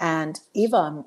And 0.00 0.40
Eva, 0.54 1.04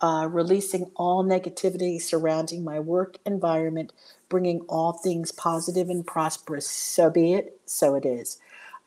uh, 0.00 0.28
releasing 0.30 0.90
all 0.96 1.24
negativity 1.24 2.00
surrounding 2.00 2.62
my 2.62 2.78
work 2.78 3.16
environment, 3.24 3.92
bringing 4.28 4.60
all 4.68 4.92
things 4.92 5.32
positive 5.32 5.88
and 5.88 6.06
prosperous. 6.06 6.68
So 6.68 7.10
be 7.10 7.34
it, 7.34 7.60
so 7.64 7.94
it 7.94 8.04
is. 8.04 8.38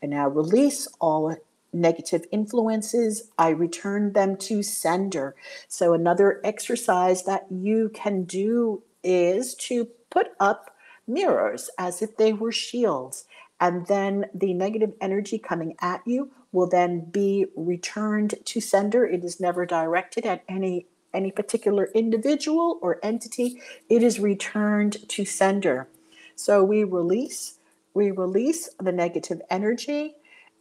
I 0.04 0.08
now 0.08 0.28
release 0.28 0.88
all 1.00 1.36
negative 1.74 2.26
influences. 2.32 3.30
I 3.38 3.50
return 3.50 4.14
them 4.14 4.38
to 4.38 4.62
sender. 4.62 5.36
So, 5.68 5.94
another 5.94 6.40
exercise 6.44 7.24
that 7.24 7.48
you 7.50 7.90
can 7.94 8.24
do 8.24 8.84
is 9.04 9.56
to 9.56 9.86
put 10.10 10.28
up 10.40 10.76
mirrors 11.08 11.70
as 11.78 12.02
if 12.02 12.18
they 12.18 12.34
were 12.34 12.52
shields 12.52 13.26
and 13.60 13.88
then 13.88 14.26
the 14.34 14.54
negative 14.54 14.94
energy 15.02 15.40
coming 15.40 15.76
at 15.82 16.02
you 16.06 16.32
will 16.52 16.68
then 16.68 17.02
be 17.12 17.46
returned 17.56 18.36
to 18.46 18.62
sender. 18.62 19.06
It 19.06 19.24
is 19.24 19.40
never 19.40 19.66
directed 19.66 20.26
at 20.26 20.44
any 20.48 20.88
any 21.14 21.32
particular 21.32 21.90
individual 21.96 22.78
or 22.82 23.00
entity. 23.02 23.62
It 23.90 24.04
is 24.04 24.20
returned 24.20 25.10
to 25.10 25.26
sender. 25.26 25.88
So 26.36 26.64
we 26.64 26.84
release 26.84 27.58
we 27.94 28.12
release 28.12 28.70
the 28.80 28.92
negative 28.92 29.42
energy 29.50 30.16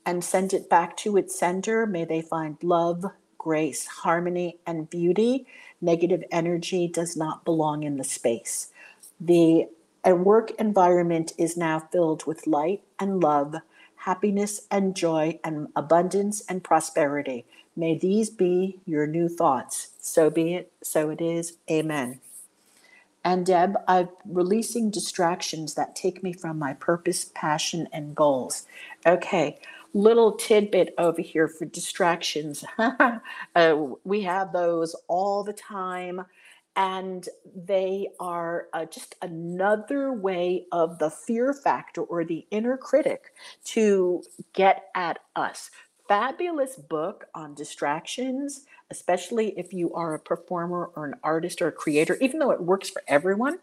and 0.07 0.25
send 0.25 0.55
it 0.55 0.71
back 0.71 0.97
to 0.99 1.17
its 1.17 1.39
sender. 1.39 1.85
May 1.85 2.05
they 2.05 2.23
find 2.23 2.57
love 2.63 3.05
grace 3.37 3.87
harmony 3.87 4.59
and 4.67 4.89
beauty. 4.89 5.47
Negative 5.81 6.25
energy 6.31 6.89
does 6.89 7.17
not 7.17 7.45
belong 7.45 7.83
in 7.83 7.97
the 7.97 8.05
space. 8.05 8.73
The 9.21 9.69
work 10.07 10.53
environment 10.59 11.33
is 11.37 11.57
now 11.57 11.81
filled 11.81 12.27
with 12.27 12.47
light 12.47 12.83
and 12.99 13.23
love, 13.23 13.57
happiness 13.97 14.67
and 14.71 14.95
joy, 14.97 15.39
and 15.45 15.69
abundance 15.77 16.43
and 16.49 16.65
prosperity. 16.65 17.45
May 17.77 17.99
these 17.99 18.31
be 18.31 18.81
your 18.87 19.07
new 19.07 19.29
thoughts. 19.29 19.91
So 20.01 20.31
be 20.31 20.55
it, 20.55 20.73
so 20.83 21.11
it 21.11 21.21
is. 21.21 21.59
Amen. 21.71 22.21
And 23.25 23.45
Deb, 23.45 23.77
I'm 23.89 24.09
releasing 24.25 24.89
distractions 24.91 25.75
that 25.75 25.97
take 25.97 26.23
me 26.23 26.33
from 26.33 26.61
my 26.61 26.75
purpose, 26.75 27.25
passion, 27.35 27.89
and 27.93 28.15
goals. 28.15 28.67
Okay, 29.05 29.59
little 29.93 30.33
tidbit 30.33 30.95
over 30.97 31.21
here 31.21 31.49
for 31.49 31.65
distractions. 31.65 32.65
uh, 32.79 33.77
we 34.05 34.23
have 34.23 34.53
those 34.53 34.95
all 35.09 35.43
the 35.43 35.53
time 35.53 36.25
and 36.77 37.29
they 37.55 38.09
are 38.21 38.69
uh, 38.75 38.85
just 38.85 39.17
another 39.23 40.13
way 40.13 40.67
of 40.71 40.99
the 40.99 41.11
fear 41.11 41.55
factor 41.55 42.03
or 42.03 42.23
the 42.23 42.47
inner 42.51 42.77
critic 42.77 43.33
to 43.65 44.23
get 44.53 44.91
at 44.95 45.19
us. 45.35 45.71
Fabulous 46.07 46.77
book 46.77 47.27
on 47.35 47.55
distractions, 47.55 48.67
especially 48.91 49.59
if 49.59 49.73
you 49.73 49.93
are 49.95 50.15
a 50.15 50.19
performer 50.19 50.91
or 50.95 51.07
an 51.07 51.15
artist 51.25 51.63
or 51.63 51.69
a 51.69 51.73
creator, 51.73 52.17
even 52.21 52.39
though 52.39 52.53
it 52.53 52.63
works 52.63 52.91
for 52.91 53.03
everyone, 53.09 53.59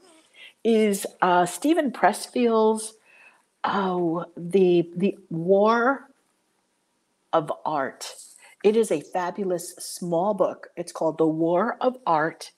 is 0.64 1.06
uh, 1.22 1.46
Steven 1.46 1.92
Pressfield's 1.92 2.96
oh 3.64 4.26
the 4.36 4.90
the 4.96 5.18
War 5.30 6.10
of 7.32 7.52
Art. 7.66 8.16
It 8.64 8.76
is 8.76 8.92
a 8.92 9.02
fabulous 9.02 9.76
small 9.76 10.34
book. 10.34 10.70
It's 10.76 10.92
called 10.92 11.18
The 11.18 11.28
War 11.28 11.78
of 11.80 11.98
Art 12.06 12.52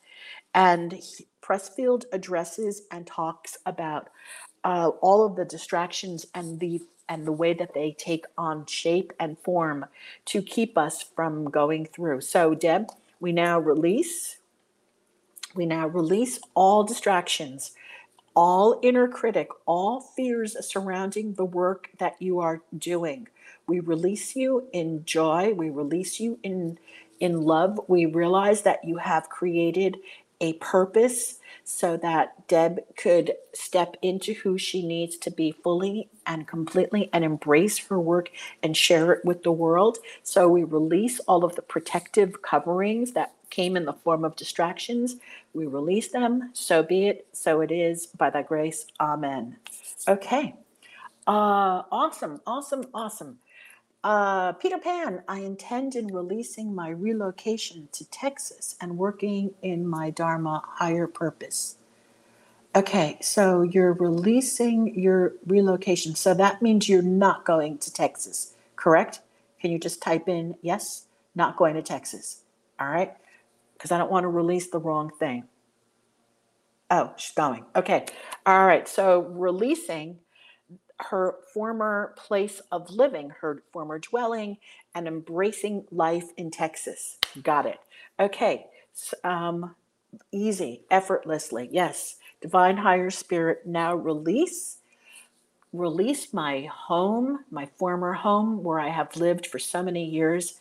and 0.55 0.99
Pressfield 1.43 2.05
addresses 2.11 2.83
and 2.89 3.05
talks 3.05 3.57
about 3.67 4.09
uh, 4.63 4.89
all 5.01 5.25
of 5.25 5.35
the 5.35 5.45
distractions 5.45 6.25
and 6.33 6.59
the 6.59 6.81
and 7.07 7.27
the 7.27 7.31
way 7.31 7.53
that 7.53 7.75
they 7.75 7.95
take 7.99 8.25
on 8.35 8.65
shape 8.65 9.13
and 9.19 9.37
form 9.39 9.85
to 10.25 10.41
keep 10.41 10.75
us 10.75 11.03
from 11.03 11.51
going 11.51 11.85
through. 11.85 12.19
So, 12.21 12.55
Deb, 12.55 12.89
we 13.19 13.31
now 13.31 13.59
release. 13.59 14.37
We 15.53 15.67
now 15.67 15.87
release 15.87 16.39
all 16.55 16.83
distractions, 16.83 17.73
all 18.35 18.79
inner 18.81 19.07
critic, 19.07 19.49
all 19.67 20.01
fears 20.01 20.57
surrounding 20.67 21.35
the 21.35 21.45
work 21.45 21.91
that 21.99 22.19
you 22.19 22.39
are 22.39 22.63
doing. 22.77 23.27
We 23.67 23.79
release 23.81 24.35
you 24.35 24.67
in 24.73 25.05
joy. 25.05 25.53
We 25.53 25.69
release 25.69 26.19
you 26.19 26.39
in 26.41 26.79
in 27.19 27.43
love. 27.43 27.79
We 27.87 28.05
realize 28.07 28.63
that 28.63 28.83
you 28.83 28.97
have 28.97 29.29
created 29.29 29.97
a 30.41 30.53
purpose 30.53 31.39
so 31.63 31.97
that 31.97 32.47
Deb 32.47 32.79
could 32.95 33.33
step 33.53 33.97
into 34.01 34.33
who 34.33 34.57
she 34.57 34.85
needs 34.85 35.17
to 35.17 35.31
be 35.31 35.51
fully 35.51 36.09
and 36.27 36.47
completely 36.47 37.09
and 37.11 37.23
embrace 37.23 37.79
her 37.87 37.99
work 37.99 38.29
and 38.61 38.77
share 38.77 39.11
it 39.11 39.25
with 39.25 39.43
the 39.43 39.51
world. 39.51 39.97
So 40.23 40.47
we 40.47 40.63
release 40.63 41.19
all 41.21 41.43
of 41.43 41.55
the 41.55 41.61
protective 41.63 42.41
coverings 42.41 43.13
that 43.13 43.33
came 43.49 43.75
in 43.75 43.85
the 43.85 43.93
form 43.93 44.23
of 44.23 44.35
distractions. 44.35 45.15
We 45.53 45.65
release 45.65 46.09
them. 46.09 46.51
So 46.53 46.83
be 46.83 47.07
it. 47.07 47.27
So 47.31 47.61
it 47.61 47.71
is 47.71 48.07
by 48.07 48.29
thy 48.29 48.43
grace. 48.43 48.85
Amen. 48.99 49.57
Okay. 50.07 50.55
Uh, 51.27 51.81
awesome. 51.91 52.41
Awesome. 52.45 52.85
Awesome. 52.93 53.39
Uh, 54.05 54.53
Peter 54.53 54.77
Pan, 54.77 55.23
I 55.27 55.39
intend 55.39 55.95
in 55.95 56.13
releasing 56.13 56.75
my 56.75 56.89
relocation 56.89 57.89
to 57.93 58.07
Texas 58.11 58.75
and 58.79 58.99
working 58.99 59.55
in 59.63 59.87
my 59.87 60.11
Dharma 60.11 60.61
higher 60.63 61.07
purpose. 61.07 61.77
Okay, 62.75 63.17
so 63.19 63.63
you're 63.63 63.93
releasing 63.93 64.93
your 64.93 65.33
relocation. 65.47 66.13
So 66.13 66.35
that 66.35 66.61
means 66.61 66.87
you're 66.87 67.01
not 67.01 67.45
going 67.45 67.79
to 67.79 67.91
Texas, 67.91 68.53
correct? 68.75 69.21
Can 69.59 69.71
you 69.71 69.79
just 69.79 70.03
type 70.03 70.29
in 70.29 70.55
yes, 70.61 71.05
not 71.33 71.57
going 71.57 71.73
to 71.73 71.81
Texas? 71.81 72.41
All 72.79 72.89
right, 72.89 73.11
because 73.73 73.91
I 73.91 73.97
don't 73.97 74.11
want 74.11 74.25
to 74.25 74.29
release 74.29 74.69
the 74.69 74.77
wrong 74.77 75.09
thing. 75.17 75.45
Oh, 76.91 77.11
she's 77.17 77.33
going. 77.33 77.65
Okay, 77.75 78.05
all 78.45 78.67
right, 78.67 78.87
so 78.87 79.21
releasing 79.21 80.19
her 80.99 81.35
former 81.53 82.13
place 82.17 82.61
of 82.71 82.89
living, 82.89 83.31
her 83.41 83.63
former 83.71 83.99
dwelling, 83.99 84.57
and 84.93 85.07
embracing 85.07 85.85
life 85.91 86.29
in 86.37 86.51
Texas. 86.51 87.17
Got 87.43 87.65
it. 87.65 87.79
Okay. 88.19 88.67
Um, 89.23 89.75
easy, 90.31 90.81
effortlessly. 90.89 91.69
Yes. 91.71 92.15
Divine 92.41 92.77
higher 92.77 93.09
spirit, 93.09 93.65
now 93.65 93.95
release. 93.95 94.77
Release 95.73 96.33
my 96.33 96.69
home, 96.71 97.43
my 97.51 97.65
former 97.65 98.13
home 98.13 98.63
where 98.63 98.79
I 98.79 98.89
have 98.89 99.17
lived 99.17 99.45
for 99.47 99.59
so 99.59 99.83
many 99.83 100.05
years. 100.05 100.59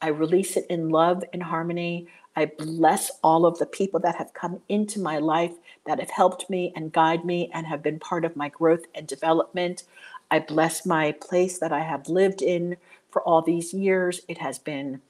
I 0.00 0.08
release 0.08 0.56
it 0.56 0.66
in 0.68 0.90
love 0.90 1.24
and 1.32 1.42
harmony. 1.42 2.06
I 2.34 2.46
bless 2.46 3.10
all 3.22 3.44
of 3.44 3.58
the 3.58 3.66
people 3.66 4.00
that 4.00 4.16
have 4.16 4.32
come 4.32 4.60
into 4.68 5.00
my 5.00 5.18
life 5.18 5.52
that 5.86 6.00
have 6.00 6.10
helped 6.10 6.48
me 6.48 6.72
and 6.74 6.92
guide 6.92 7.24
me 7.24 7.50
and 7.52 7.66
have 7.66 7.82
been 7.82 7.98
part 7.98 8.24
of 8.24 8.36
my 8.36 8.48
growth 8.48 8.84
and 8.94 9.06
development. 9.06 9.84
I 10.30 10.38
bless 10.38 10.86
my 10.86 11.12
place 11.12 11.58
that 11.58 11.72
I 11.72 11.80
have 11.80 12.08
lived 12.08 12.40
in 12.40 12.76
for 13.10 13.22
all 13.22 13.42
these 13.42 13.74
years. 13.74 14.22
It 14.28 14.38
has 14.38 14.58
been 14.58 15.02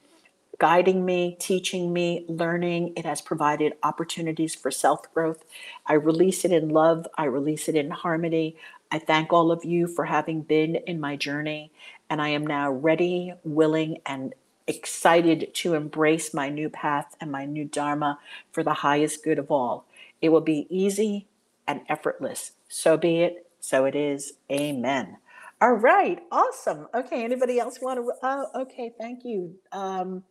guiding 0.59 1.05
me, 1.05 1.37
teaching 1.41 1.93
me, 1.93 2.25
learning. 2.29 2.93
It 2.97 3.05
has 3.05 3.21
provided 3.21 3.75
opportunities 3.83 4.55
for 4.55 4.71
self 4.71 5.13
growth. 5.15 5.45
I 5.87 5.95
release 5.95 6.45
it 6.45 6.53
in 6.53 6.69
love, 6.71 7.07
I 7.17 7.25
release 7.25 7.69
it 7.69 7.77
in 7.77 7.91
harmony. 7.91 8.57
I 8.91 8.99
thank 8.99 9.33
all 9.33 9.51
of 9.51 9.65
you 9.65 9.87
for 9.87 10.05
having 10.05 10.43
been 10.43 10.77
in 10.77 11.01
my 11.01 11.17
journey, 11.17 11.73
and 12.11 12.21
I 12.21 12.29
am 12.29 12.47
now 12.47 12.71
ready, 12.71 13.33
willing, 13.43 13.99
and 14.07 14.35
excited 14.67 15.55
to 15.55 15.75
embrace 15.75 16.33
my 16.33 16.49
new 16.49 16.69
path 16.69 17.17
and 17.21 17.31
my 17.31 17.45
new 17.45 17.65
Dharma 17.65 18.19
for 18.51 18.63
the 18.63 18.75
highest 18.75 19.25
good 19.25 19.39
of 19.39 19.51
all. 19.51 19.87
It 20.21 20.31
will 20.31 20.41
be 20.41 20.67
easy 20.71 21.27
and 21.67 21.83
effortless. 21.89 22.53
So 22.69 22.97
be 22.97 23.21
it, 23.21 23.47
so 23.61 23.85
it 23.85 23.95
is. 23.95 24.35
Amen. 24.51 25.19
All 25.61 25.75
right, 25.75 26.21
awesome. 26.33 26.89
Okay, 26.93 27.23
anybody 27.25 27.61
else 27.61 27.81
want 27.81 27.99
to? 27.99 28.13
Oh, 28.23 28.63
okay, 28.63 28.93
thank 28.99 29.25
you. 29.25 29.55
Um, 29.71 30.25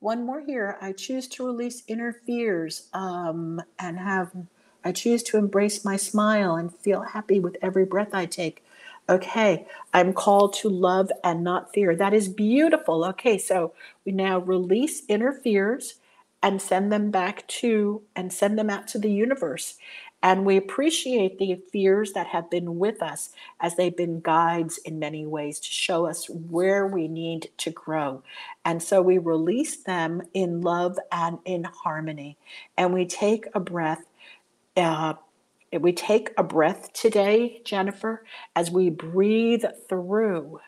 one 0.00 0.24
more 0.24 0.40
here. 0.40 0.78
I 0.80 0.92
choose 0.92 1.26
to 1.28 1.44
release 1.44 1.82
inner 1.88 2.12
fears 2.12 2.88
um, 2.92 3.60
and 3.78 3.98
have, 3.98 4.30
I 4.84 4.92
choose 4.92 5.24
to 5.24 5.36
embrace 5.36 5.84
my 5.84 5.96
smile 5.96 6.54
and 6.54 6.72
feel 6.72 7.02
happy 7.02 7.40
with 7.40 7.56
every 7.60 7.84
breath 7.84 8.10
I 8.12 8.26
take. 8.26 8.64
Okay, 9.10 9.66
I'm 9.94 10.12
called 10.12 10.52
to 10.54 10.68
love 10.68 11.10
and 11.24 11.42
not 11.42 11.72
fear. 11.72 11.96
That 11.96 12.12
is 12.12 12.28
beautiful. 12.28 13.04
Okay, 13.06 13.38
so 13.38 13.72
we 14.04 14.12
now 14.12 14.38
release 14.38 15.02
inner 15.08 15.32
fears 15.32 15.94
and 16.42 16.60
send 16.60 16.92
them 16.92 17.10
back 17.10 17.46
to 17.48 18.02
and 18.14 18.32
send 18.32 18.58
them 18.58 18.68
out 18.68 18.86
to 18.88 18.98
the 18.98 19.10
universe. 19.10 19.78
And 20.22 20.44
we 20.44 20.56
appreciate 20.56 21.38
the 21.38 21.58
fears 21.72 22.12
that 22.12 22.26
have 22.26 22.50
been 22.50 22.78
with 22.78 23.02
us 23.02 23.30
as 23.60 23.76
they've 23.76 23.96
been 23.96 24.20
guides 24.20 24.78
in 24.78 24.98
many 24.98 25.24
ways 25.24 25.60
to 25.60 25.68
show 25.68 26.06
us 26.06 26.28
where 26.28 26.86
we 26.86 27.08
need 27.08 27.50
to 27.58 27.70
grow. 27.70 28.22
And 28.64 28.82
so 28.82 29.00
we 29.00 29.18
release 29.18 29.76
them 29.76 30.22
in 30.34 30.60
love 30.60 30.98
and 31.12 31.38
in 31.44 31.64
harmony. 31.64 32.36
And 32.76 32.92
we 32.92 33.06
take 33.06 33.46
a 33.54 33.60
breath. 33.60 34.02
Uh, 34.76 35.14
we 35.72 35.92
take 35.92 36.32
a 36.38 36.44
breath 36.44 36.92
today, 36.94 37.62
Jennifer, 37.64 38.24
as 38.56 38.70
we 38.70 38.90
breathe 38.90 39.64
through 39.88 40.60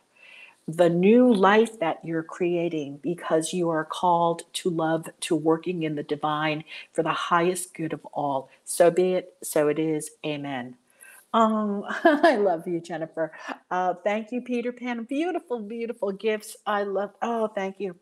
the 0.69 0.89
new 0.91 1.33
life 1.33 1.81
that 1.81 2.05
you're 2.05 2.23
creating 2.25 2.99
because 3.03 3.53
you 3.53 3.71
are 3.71 3.85
called 3.85 4.43
to 4.55 4.71
love, 4.71 5.07
to 5.21 5.37
working 5.37 5.83
in 5.85 5.97
the 5.97 6.03
divine 6.05 6.65
for 6.93 7.03
the 7.03 7.13
highest 7.13 7.75
good 7.75 7.93
of 7.93 8.05
all. 8.13 8.51
So 8.65 8.91
be 8.91 9.15
it, 9.15 9.35
so 9.43 9.69
it 9.69 9.79
is. 9.79 10.11
Amen. 10.27 10.77
Um, 11.35 11.85
I 12.05 12.37
love 12.37 12.67
you, 12.69 12.81
Jennifer. 12.81 13.33
Uh, 13.71 13.95
thank 14.05 14.33
you, 14.33 14.43
Peter 14.43 14.73
Pan. 14.73 15.05
Beautiful, 15.05 15.61
beautiful 15.61 16.13
gifts. 16.13 16.57
I 16.67 16.85
love, 16.85 17.13
oh, 17.23 17.49
thank 17.49 17.81
you. 17.81 17.97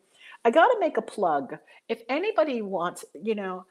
I 0.45 0.51
got 0.51 0.67
to 0.67 0.77
make 0.79 0.97
a 0.97 1.01
plug. 1.03 1.57
If 1.89 2.01
anybody 2.09 2.61
wants, 2.61 3.05
you 3.13 3.35
know, 3.35 3.65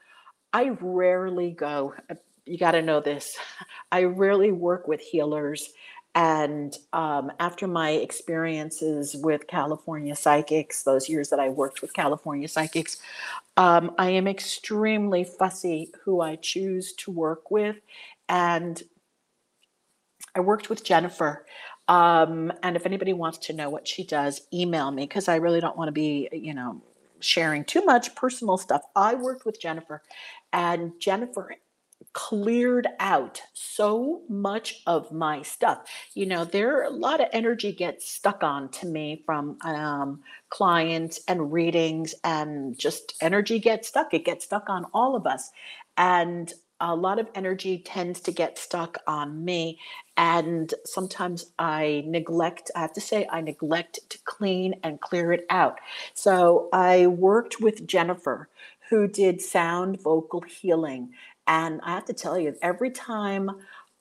I 0.53 0.71
rarely 0.81 1.51
go 1.51 1.95
you 2.45 2.57
got 2.57 2.71
to 2.71 2.81
know 2.81 2.99
this. 2.99 3.37
I 3.91 4.03
rarely 4.03 4.51
work 4.51 4.87
with 4.87 5.01
healers. 5.01 5.69
And 6.15 6.75
um, 6.91 7.31
after 7.39 7.67
my 7.67 7.91
experiences 7.91 9.15
with 9.15 9.47
California 9.47 10.15
psychics, 10.15 10.83
those 10.83 11.07
years 11.07 11.29
that 11.29 11.39
I 11.39 11.49
worked 11.49 11.81
with 11.81 11.93
California 11.93 12.47
psychics, 12.47 12.97
um, 13.57 13.91
I 13.97 14.09
am 14.09 14.27
extremely 14.27 15.23
fussy 15.23 15.91
who 16.03 16.21
I 16.21 16.35
choose 16.37 16.93
to 16.93 17.11
work 17.11 17.51
with. 17.51 17.77
And 18.27 18.81
I 20.35 20.39
worked 20.39 20.69
with 20.69 20.83
Jennifer. 20.83 21.45
Um, 21.87 22.51
and 22.63 22.75
if 22.75 22.85
anybody 22.85 23.13
wants 23.13 23.37
to 23.39 23.53
know 23.53 23.69
what 23.69 23.87
she 23.87 24.03
does, 24.03 24.41
email 24.53 24.91
me 24.91 25.03
because 25.03 25.27
I 25.27 25.37
really 25.37 25.61
don't 25.61 25.77
want 25.77 25.87
to 25.87 25.93
be, 25.93 26.29
you 26.31 26.53
know, 26.53 26.81
sharing 27.19 27.63
too 27.65 27.83
much 27.85 28.15
personal 28.15 28.57
stuff. 28.57 28.81
I 28.95 29.15
worked 29.15 29.45
with 29.45 29.59
Jennifer, 29.59 30.01
and 30.53 30.93
Jennifer 30.99 31.55
cleared 32.13 32.87
out 32.99 33.41
so 33.53 34.21
much 34.29 34.81
of 34.87 35.11
my 35.11 35.41
stuff. 35.41 35.87
You 36.13 36.25
know, 36.25 36.45
there 36.45 36.83
a 36.83 36.89
lot 36.89 37.21
of 37.21 37.27
energy 37.33 37.71
gets 37.71 38.09
stuck 38.09 38.43
on 38.43 38.69
to 38.69 38.87
me 38.87 39.23
from 39.25 39.57
um, 39.61 40.21
clients 40.49 41.21
and 41.27 41.51
readings, 41.53 42.15
and 42.23 42.77
just 42.77 43.13
energy 43.21 43.59
gets 43.59 43.87
stuck. 43.87 44.13
It 44.13 44.25
gets 44.25 44.45
stuck 44.45 44.69
on 44.69 44.85
all 44.93 45.15
of 45.15 45.27
us. 45.27 45.51
And 45.97 46.51
a 46.81 46.95
lot 46.95 47.19
of 47.19 47.27
energy 47.35 47.79
tends 47.79 48.21
to 48.21 48.31
get 48.31 48.57
stuck 48.57 48.97
on 49.05 49.43
me. 49.43 49.79
And 50.17 50.73
sometimes 50.85 51.45
I 51.59 52.03
neglect, 52.07 52.71
I 52.75 52.81
have 52.81 52.93
to 52.93 53.01
say, 53.01 53.27
I 53.29 53.41
neglect 53.41 53.99
to 54.09 54.17
clean 54.25 54.75
and 54.83 55.01
clear 55.01 55.33
it 55.33 55.45
out. 55.49 55.79
So 56.13 56.69
I 56.71 57.07
worked 57.07 57.59
with 57.59 57.85
Jennifer, 57.87 58.49
who 58.89 59.07
did 59.07 59.41
sound 59.41 60.01
vocal 60.01 60.41
healing. 60.41 61.11
And 61.49 61.81
I 61.83 61.95
have 61.95 62.05
to 62.05 62.13
tell 62.13 62.39
you, 62.39 62.55
every 62.61 62.91
time 62.91 63.49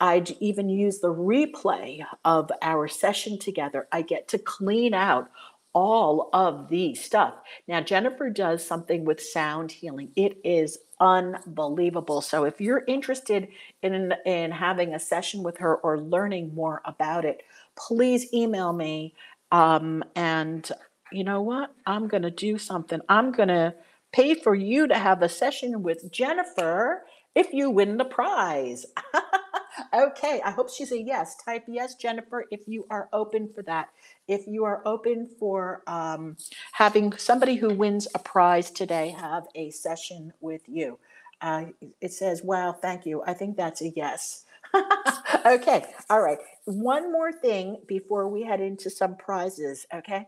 I 0.01 0.23
even 0.39 0.69
use 0.69 1.01
the 1.01 1.13
replay 1.13 2.05
of 2.25 2.53
our 2.63 2.87
session 2.87 3.39
together, 3.39 3.89
I 3.91 4.03
get 4.03 4.29
to 4.29 4.39
clean 4.39 4.95
out 4.95 5.31
all 5.73 6.29
of 6.33 6.69
the 6.69 6.95
stuff. 6.95 7.35
Now, 7.67 7.81
Jennifer 7.81 8.31
does 8.31 8.65
something 8.65 9.05
with 9.05 9.21
sound 9.21 9.73
healing. 9.73 10.11
It 10.15 10.39
is 10.45 10.79
unbelievable. 11.01 12.21
So 12.21 12.45
if 12.45 12.61
you're 12.61 12.85
interested 12.87 13.49
in, 13.83 14.13
in 14.27 14.51
having 14.51 14.95
a 14.95 15.01
session 15.01 15.43
with 15.43 15.57
her 15.59 15.77
or 15.77 16.01
learning 16.01 16.55
more 16.55 16.83
about 16.85 17.25
it, 17.25 17.43
please 17.77 18.33
email 18.35 18.73
me. 18.73 19.15
Um, 19.53 20.05
and 20.17 20.71
you 21.13 21.25
know 21.25 21.41
what? 21.41 21.73
I'm 21.87 22.09
going 22.09 22.25
to 22.25 22.31
do 22.31 22.59
something. 22.59 23.01
I'm 23.09 23.33
going 23.33 23.49
to 23.49 23.75
pay 24.13 24.35
for 24.35 24.55
you 24.55 24.87
to 24.87 24.99
have 24.99 25.23
a 25.23 25.29
session 25.29 25.83
with 25.83 26.11
Jennifer 26.11 27.05
if 27.35 27.53
you 27.53 27.71
win 27.71 27.97
the 27.97 28.05
prize. 28.05 28.87
okay, 29.95 30.41
I 30.45 30.51
hope 30.51 30.71
she's 30.71 30.93
a 30.93 31.01
yes. 31.01 31.37
Type 31.45 31.65
yes, 31.69 31.95
Jennifer, 31.95 32.47
if 32.51 32.61
you 32.67 32.87
are 32.91 33.09
open 33.13 33.49
for 33.55 33.63
that. 33.65 33.91
If 34.29 34.47
you 34.47 34.65
are 34.65 34.83
open 34.87 35.29
for 35.39 35.83
um, 35.87 36.37
having 36.73 37.13
somebody 37.17 37.57
who 37.57 37.71
wins 37.71 38.09
a 38.15 38.19
prize 38.19 38.71
today 38.71 39.15
have 39.19 39.45
a 39.55 39.71
session 39.71 40.33
with 40.41 40.63
you. 40.69 40.99
Uh, 41.41 41.67
it 42.01 42.13
says, 42.13 42.43
wow, 42.43 42.73
thank 42.73 43.07
you. 43.07 43.23
I 43.27 43.35
think 43.35 43.57
that's 43.57 43.83
a 43.83 43.91
yes. 43.91 44.45
okay, 45.47 45.85
all 46.11 46.21
right. 46.21 46.39
One 46.65 47.13
more 47.13 47.33
thing 47.33 47.79
before 47.87 48.29
we 48.29 48.43
head 48.43 48.61
into 48.61 48.91
some 48.91 49.17
prizes, 49.17 49.87
okay? 49.95 50.27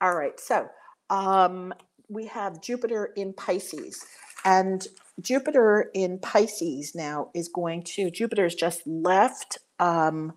All 0.00 0.14
right, 0.14 0.38
so 0.40 0.68
um, 1.10 1.72
we 2.08 2.26
have 2.26 2.60
Jupiter 2.62 3.12
in 3.16 3.32
Pisces. 3.32 4.04
And 4.44 4.86
Jupiter 5.20 5.90
in 5.94 6.18
Pisces 6.18 6.94
now 6.94 7.30
is 7.34 7.48
going 7.48 7.82
to, 7.82 8.10
Jupiter's 8.10 8.54
just 8.54 8.86
left, 8.86 9.58
um, 9.78 10.32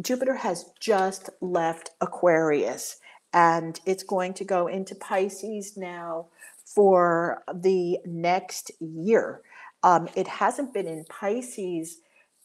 Jupiter 0.00 0.36
has 0.36 0.66
just 0.80 1.30
left 1.40 1.90
Aquarius 2.00 2.96
and 3.32 3.80
it's 3.86 4.02
going 4.02 4.34
to 4.34 4.44
go 4.44 4.66
into 4.66 4.94
Pisces 4.94 5.76
now 5.76 6.26
for 6.64 7.42
the 7.52 7.98
next 8.04 8.70
year. 8.80 9.42
Um, 9.82 10.08
it 10.14 10.28
hasn't 10.28 10.74
been 10.74 10.86
in 10.86 11.04
Pisces 11.08 11.98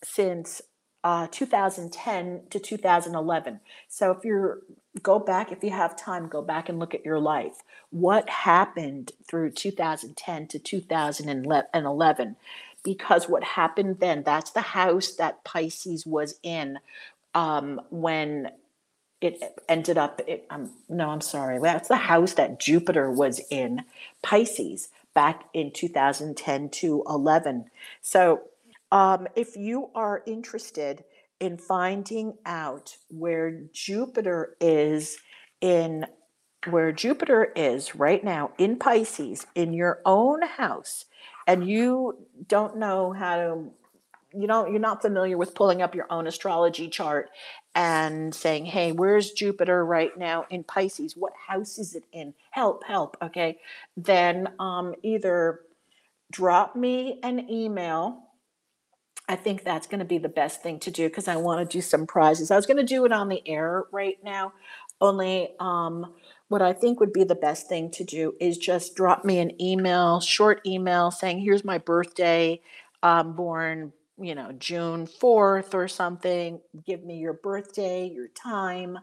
since 0.04 0.62
uh, 1.04 1.28
2010 1.32 2.44
to 2.50 2.60
2011. 2.60 3.60
So 3.88 4.12
if 4.12 4.24
you're 4.24 4.60
go 5.04 5.20
back, 5.20 5.52
if 5.52 5.64
you 5.64 5.72
have 5.72 5.96
time, 5.98 6.28
go 6.28 6.42
back 6.42 6.70
and 6.70 6.80
look 6.80 6.94
at 6.94 7.06
your 7.06 7.20
life. 7.20 7.64
What 7.90 8.30
happened 8.30 9.12
through 9.28 9.52
2010 9.52 10.48
to 10.48 10.60
2011? 10.60 12.36
Because 12.84 13.30
what 13.30 13.44
happened 13.44 14.00
then, 14.00 14.24
that's 14.24 14.52
the 14.52 14.62
house 14.62 15.14
that 15.14 15.44
Pisces 15.44 16.06
was 16.06 16.40
in 16.44 16.80
um, 17.34 17.82
when 17.90 18.52
it 19.22 19.42
ended 19.68 19.98
up, 19.98 20.22
it, 20.28 20.46
um, 20.50 20.72
no, 20.90 21.10
I'm 21.10 21.22
sorry, 21.22 21.60
that's 21.60 21.88
the 21.88 21.96
house 21.98 22.34
that 22.34 22.60
Jupiter 22.60 23.12
was 23.12 23.42
in, 23.50 23.84
Pisces, 24.22 24.90
back 25.14 25.46
in 25.54 25.72
2010 25.72 26.70
to 26.70 27.04
11. 27.08 27.66
So 28.02 28.44
um, 28.92 29.28
if 29.36 29.56
you 29.56 29.90
are 29.96 30.24
interested 30.26 31.04
in 31.40 31.58
finding 31.58 32.34
out 32.46 32.96
where 33.10 33.62
Jupiter 33.74 34.56
is 34.60 35.18
in 35.62 36.06
where 36.70 36.92
Jupiter 36.92 37.52
is 37.56 37.96
right 37.96 38.24
now 38.24 38.52
in 38.58 38.78
Pisces 38.78 39.46
in 39.56 39.74
your 39.74 40.02
own 40.06 40.42
house 40.42 41.06
and 41.46 41.68
you 41.68 42.18
don't 42.48 42.78
know 42.78 43.14
how 43.14 43.36
to 43.38 43.72
you 44.34 44.48
don't 44.48 44.72
you're 44.72 44.80
not 44.80 45.02
familiar 45.02 45.38
with 45.38 45.56
pulling 45.56 45.82
up 45.82 45.96
your 45.96 46.08
own 46.12 46.28
astrology 46.28 46.90
chart 46.90 47.30
and 47.76 48.34
saying 48.34 48.66
hey 48.66 48.92
where's 48.92 49.32
Jupiter 49.32 49.86
right 49.86 50.18
now 50.18 50.46
in 50.50 50.64
Pisces? 50.64 51.16
What 51.16 51.34
house 51.48 51.78
is 51.78 51.96
it 51.96 52.04
in? 52.12 52.34
Help 52.52 52.84
help 52.84 53.16
okay? 53.22 53.60
Then 53.96 54.50
um, 54.60 54.96
either 55.04 55.62
drop 56.32 56.76
me 56.76 57.20
an 57.24 57.50
email 57.50 58.27
I 59.30 59.36
think 59.36 59.64
that's 59.64 59.88
going 59.88 60.00
to 60.00 60.06
be 60.06 60.18
the 60.18 60.30
best 60.30 60.64
thing 60.64 60.80
to 60.80 60.92
do 60.92 61.10
because 61.10 61.28
I 61.28 61.36
want 61.36 61.70
to 61.70 61.78
do 61.78 61.82
some 61.82 62.08
prizes. 62.08 62.50
I 62.50 62.56
was 62.56 62.66
going 62.66 62.78
to 62.78 62.84
do 62.84 63.06
it 63.06 63.12
on 63.12 63.28
the 63.28 63.46
air 63.48 63.84
right 63.92 64.18
now, 64.24 64.54
only 65.02 65.50
um, 65.60 66.14
what 66.48 66.62
I 66.62 66.74
think 66.74 67.00
would 67.00 67.14
be 67.14 67.24
the 67.24 67.36
best 67.36 67.68
thing 67.68 67.92
to 67.92 68.04
do 68.04 68.34
is 68.40 68.58
just 68.58 68.96
drop 68.96 69.26
me 69.26 69.40
an 69.40 69.62
email, 69.62 70.22
short 70.22 70.62
email 70.66 71.12
saying, 71.12 71.40
here's 71.40 71.66
my 71.66 71.78
birthday. 71.78 72.62
Born, 73.04 73.94
you 74.20 74.36
know, 74.36 74.52
June 74.54 75.08
4th 75.08 75.74
or 75.74 75.88
something. 75.88 76.60
Give 76.86 77.04
me 77.04 77.20
your 77.20 77.34
birthday, 77.34 78.10
your 78.10 78.28
time, 78.30 79.00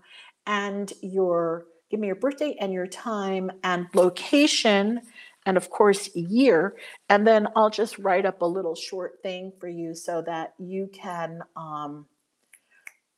and 0.46 0.92
your 1.00 1.66
give 1.90 2.00
me 2.00 2.08
your 2.08 2.16
birthday 2.16 2.56
and 2.60 2.72
your 2.72 2.86
time 2.86 3.50
and 3.62 3.86
location 3.94 5.00
and 5.46 5.56
of 5.56 5.70
course 5.70 6.14
year. 6.14 6.76
And 7.08 7.26
then 7.26 7.48
i'll 7.56 7.70
just 7.70 7.98
write 7.98 8.26
up 8.26 8.42
a 8.42 8.46
little 8.46 8.74
short 8.74 9.22
thing 9.22 9.52
for 9.58 9.68
you 9.68 9.94
so 9.94 10.22
that 10.22 10.54
you 10.58 10.90
can 10.92 11.42
um, 11.56 12.06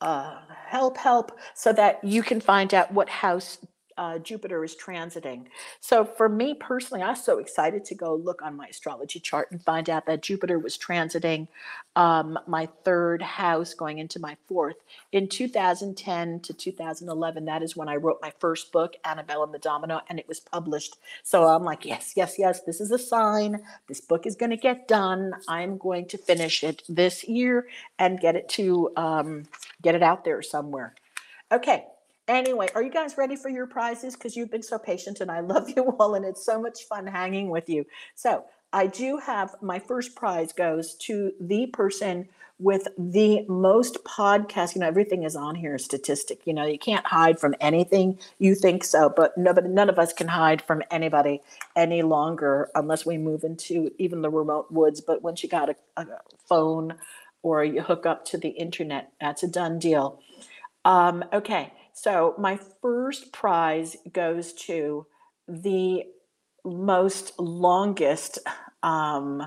uh, 0.01 0.39
help 0.65 0.97
help 0.97 1.37
so 1.55 1.73
that 1.73 2.03
you 2.03 2.21
can 2.21 2.39
find 2.39 2.73
out 2.73 2.91
what 2.91 3.09
house 3.09 3.57
uh, 3.97 4.19
Jupiter 4.19 4.63
is 4.63 4.75
transiting. 4.75 5.45
So 5.79 6.05
for 6.05 6.29
me 6.29 6.53
personally, 6.53 7.03
I 7.03 7.09
was 7.09 7.23
so 7.23 7.39
excited 7.39 7.83
to 7.85 7.95
go 7.95 8.15
look 8.15 8.41
on 8.41 8.55
my 8.55 8.67
astrology 8.67 9.19
chart 9.19 9.51
and 9.51 9.61
find 9.61 9.89
out 9.89 10.05
that 10.05 10.21
Jupiter 10.21 10.59
was 10.59 10.77
transiting 10.77 11.47
um, 11.95 12.37
my 12.47 12.67
third 12.83 13.21
house 13.21 13.73
going 13.73 13.97
into 13.97 14.19
my 14.19 14.37
fourth. 14.47 14.75
In 15.11 15.27
2010 15.27 16.39
to 16.41 16.53
2011, 16.53 17.45
that 17.45 17.63
is 17.63 17.75
when 17.75 17.89
I 17.89 17.95
wrote 17.95 18.19
my 18.21 18.31
first 18.39 18.71
book, 18.71 18.95
Annabelle 19.03 19.43
and 19.43 19.53
the 19.53 19.59
Domino, 19.59 20.01
and 20.09 20.19
it 20.19 20.27
was 20.27 20.39
published. 20.39 20.97
So 21.23 21.45
I'm 21.47 21.63
like, 21.63 21.85
yes, 21.85 22.13
yes, 22.15 22.35
yes, 22.37 22.61
this 22.61 22.79
is 22.79 22.91
a 22.91 22.99
sign. 22.99 23.61
This 23.87 24.01
book 24.01 24.25
is 24.25 24.35
going 24.35 24.51
to 24.51 24.57
get 24.57 24.87
done. 24.87 25.33
I'm 25.47 25.77
going 25.77 26.07
to 26.07 26.17
finish 26.17 26.63
it 26.63 26.83
this 26.87 27.23
year 27.23 27.67
and 27.97 28.19
get 28.19 28.35
it 28.35 28.47
to 28.49 28.91
um, 28.95 29.43
get 29.81 29.95
it 29.95 30.03
out 30.03 30.23
there 30.23 30.41
somewhere. 30.41 30.93
Okay. 31.51 31.85
Anyway, 32.27 32.67
are 32.75 32.83
you 32.83 32.91
guys 32.91 33.17
ready 33.17 33.35
for 33.35 33.49
your 33.49 33.67
prizes? 33.67 34.15
Because 34.15 34.35
you've 34.35 34.51
been 34.51 34.63
so 34.63 34.77
patient 34.77 35.21
and 35.21 35.31
I 35.31 35.39
love 35.39 35.69
you 35.75 35.95
all 35.99 36.15
and 36.15 36.25
it's 36.25 36.45
so 36.45 36.61
much 36.61 36.83
fun 36.83 37.07
hanging 37.07 37.49
with 37.49 37.69
you. 37.69 37.85
So 38.15 38.45
I 38.73 38.87
do 38.87 39.17
have 39.17 39.55
my 39.61 39.79
first 39.79 40.15
prize 40.15 40.51
goes 40.51 40.95
to 40.95 41.31
the 41.39 41.67
person 41.67 42.27
with 42.59 42.87
the 42.97 43.45
most 43.47 44.03
podcast. 44.03 44.75
You 44.75 44.81
know, 44.81 44.87
everything 44.87 45.23
is 45.23 45.35
on 45.35 45.55
here 45.55 45.77
statistic. 45.77 46.45
You 46.45 46.53
know, 46.53 46.65
you 46.65 46.79
can't 46.79 47.05
hide 47.05 47.39
from 47.39 47.55
anything. 47.61 48.19
You 48.39 48.55
think 48.55 48.83
so, 48.83 49.13
but 49.15 49.37
nobody, 49.37 49.69
none 49.69 49.89
of 49.89 49.99
us 49.99 50.11
can 50.11 50.27
hide 50.27 50.61
from 50.61 50.83
anybody 50.91 51.41
any 51.75 52.01
longer 52.01 52.69
unless 52.75 53.05
we 53.05 53.17
move 53.17 53.43
into 53.43 53.91
even 53.99 54.21
the 54.21 54.29
remote 54.29 54.71
woods. 54.71 54.99
But 54.99 55.21
once 55.21 55.43
you 55.43 55.49
got 55.49 55.69
a, 55.69 55.75
a 55.95 56.05
phone 56.49 56.95
or 57.41 57.63
you 57.63 57.81
hook 57.81 58.05
up 58.05 58.25
to 58.25 58.37
the 58.37 58.49
internet, 58.49 59.11
that's 59.21 59.43
a 59.43 59.47
done 59.47 59.79
deal. 59.79 60.19
Um, 60.83 61.23
okay, 61.31 61.73
so 61.97 62.35
my 62.37 62.59
first 62.79 63.33
prize 63.33 63.97
goes 64.13 64.53
to 64.53 65.07
the 65.47 66.03
most 66.63 67.31
longest, 67.39 68.37
um, 68.83 69.41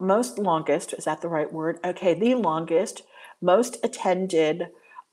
most 0.00 0.38
longest, 0.38 0.94
is 0.94 1.04
that 1.04 1.20
the 1.20 1.28
right 1.28 1.52
word? 1.52 1.78
Okay, 1.84 2.14
the 2.14 2.36
longest, 2.36 3.02
most 3.42 3.76
attended 3.84 4.68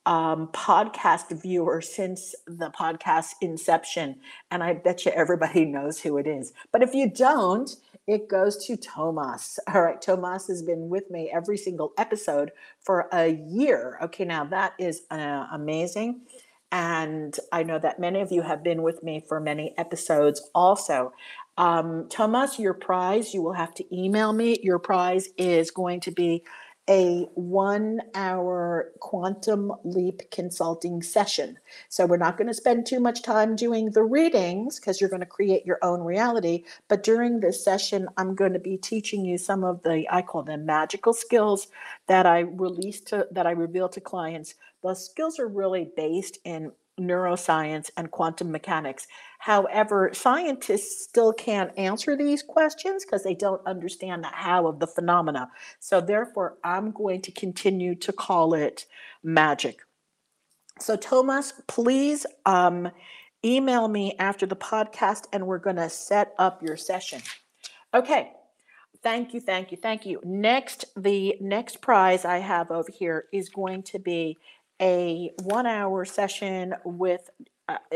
um, 0.05 0.47
podcast 0.53 1.41
viewer 1.41 1.81
since 1.81 2.33
the 2.47 2.69
podcast 2.69 3.31
inception. 3.41 4.15
And 4.51 4.63
I 4.63 4.75
bet 4.75 5.05
you 5.05 5.11
everybody 5.11 5.65
knows 5.65 5.99
who 5.99 6.17
it 6.17 6.25
is. 6.25 6.53
But 6.71 6.83
if 6.83 6.93
you 6.93 7.09
don't, 7.09 7.69
it 8.07 8.27
goes 8.27 8.65
to 8.65 8.77
Tomas. 8.77 9.59
All 9.73 9.81
right, 9.81 10.01
Tomas 10.01 10.47
has 10.47 10.61
been 10.61 10.89
with 10.89 11.09
me 11.09 11.31
every 11.33 11.57
single 11.57 11.93
episode 11.97 12.51
for 12.79 13.07
a 13.11 13.27
year. 13.27 13.99
Okay, 14.03 14.25
now 14.25 14.45
that 14.45 14.73
is 14.79 15.03
uh, 15.11 15.47
amazing. 15.51 16.21
And 16.71 17.37
I 17.51 17.63
know 17.63 17.79
that 17.79 17.99
many 17.99 18.21
of 18.21 18.31
you 18.31 18.41
have 18.41 18.63
been 18.63 18.81
with 18.81 19.01
me 19.01 19.23
for 19.27 19.39
many 19.39 19.73
episodes 19.77 20.49
also. 20.53 21.13
Um, 21.57 22.07
Tomas, 22.09 22.59
your 22.59 22.73
prize, 22.73 23.33
you 23.33 23.41
will 23.41 23.53
have 23.53 23.73
to 23.75 23.95
email 23.95 24.33
me. 24.33 24.59
Your 24.61 24.79
prize 24.79 25.29
is 25.37 25.71
going 25.71 26.01
to 26.01 26.11
be 26.11 26.43
a 26.89 27.28
one 27.34 28.02
hour 28.13 28.91
quantum 29.00 29.71
leap 29.84 30.21
consulting 30.30 31.02
session. 31.02 31.58
So 31.89 32.06
we're 32.06 32.17
not 32.17 32.38
going 32.38 32.48
to 32.48 32.54
spend 32.54 32.86
too 32.86 33.00
much 33.00 33.24
time 33.24 33.56
doing 33.56 33.89
the 33.89 34.04
readings 34.04 34.80
because 34.80 35.02
you're 35.02 35.10
going 35.10 35.21
to 35.21 35.26
create 35.26 35.65
your 35.65 35.80
own 35.82 36.02
reality. 36.02 36.63
But 36.88 37.04
during 37.04 37.39
this 37.39 37.63
session, 37.63 38.08
I'm 38.17 38.36
going 38.36 38.54
to 38.54 38.60
be 38.60 38.78
teaching 38.78 39.26
you 39.26 39.38
some 39.38 39.63
of 39.63 39.82
the, 39.84 40.06
I 40.12 40.21
call 40.21 40.43
them 40.43 40.65
magical 40.65 41.13
skills 41.13 41.67
that 42.08 42.26
I 42.26 42.41
release 42.41 43.02
to, 43.02 43.28
that 43.32 43.48
I 43.48 43.52
reveal 43.52 43.89
to 43.89 44.02
clients. 44.02 44.54
The 44.84 44.93
skills 44.93 45.39
are 45.39 45.48
really 45.48 45.89
based 45.95 46.38
in 46.43 46.71
neuroscience 46.99 47.89
and 47.97 48.12
quantum 48.12 48.51
mechanics. 48.51 49.08
However, 49.39 50.12
scientists 50.13 51.03
still 51.03 51.34
can't 51.34 51.71
answer 51.77 52.15
these 52.15 52.41
questions 52.41 53.05
because 53.05 53.23
they 53.23 53.36
don't 53.36 53.65
understand 53.67 54.23
the 54.23 54.27
how 54.27 54.67
of 54.67 54.79
the 54.79 54.88
phenomena. 54.88 55.49
So, 55.79 56.01
therefore, 56.01 56.58
I'm 56.63 56.91
going 56.91 57.21
to 57.23 57.31
continue 57.31 57.95
to 57.95 58.13
call 58.13 58.53
it 58.53 58.86
magic. 59.23 59.79
So, 60.79 60.95
Thomas, 60.95 61.53
please 61.67 62.25
um, 62.45 62.89
email 63.43 63.88
me 63.88 64.15
after 64.19 64.45
the 64.45 64.55
podcast 64.55 65.25
and 65.31 65.45
we're 65.45 65.60
going 65.60 65.75
to 65.77 65.89
set 65.89 66.34
up 66.39 66.63
your 66.63 66.77
session. 66.77 67.21
Okay. 67.93 68.31
Thank 69.03 69.36
you, 69.36 69.39
thank 69.39 69.71
you, 69.71 69.77
thank 69.77 70.03
you. 70.08 70.19
Next, 70.23 70.86
the 70.97 71.36
next 71.39 71.79
prize 71.79 72.25
I 72.25 72.39
have 72.39 72.71
over 72.71 72.89
here 72.91 73.25
is 73.31 73.49
going 73.49 73.84
to 73.84 73.99
be 73.99 74.39
a 74.81 75.31
one 75.43 75.65
hour 75.65 76.05
session 76.05 76.73
with 76.83 77.29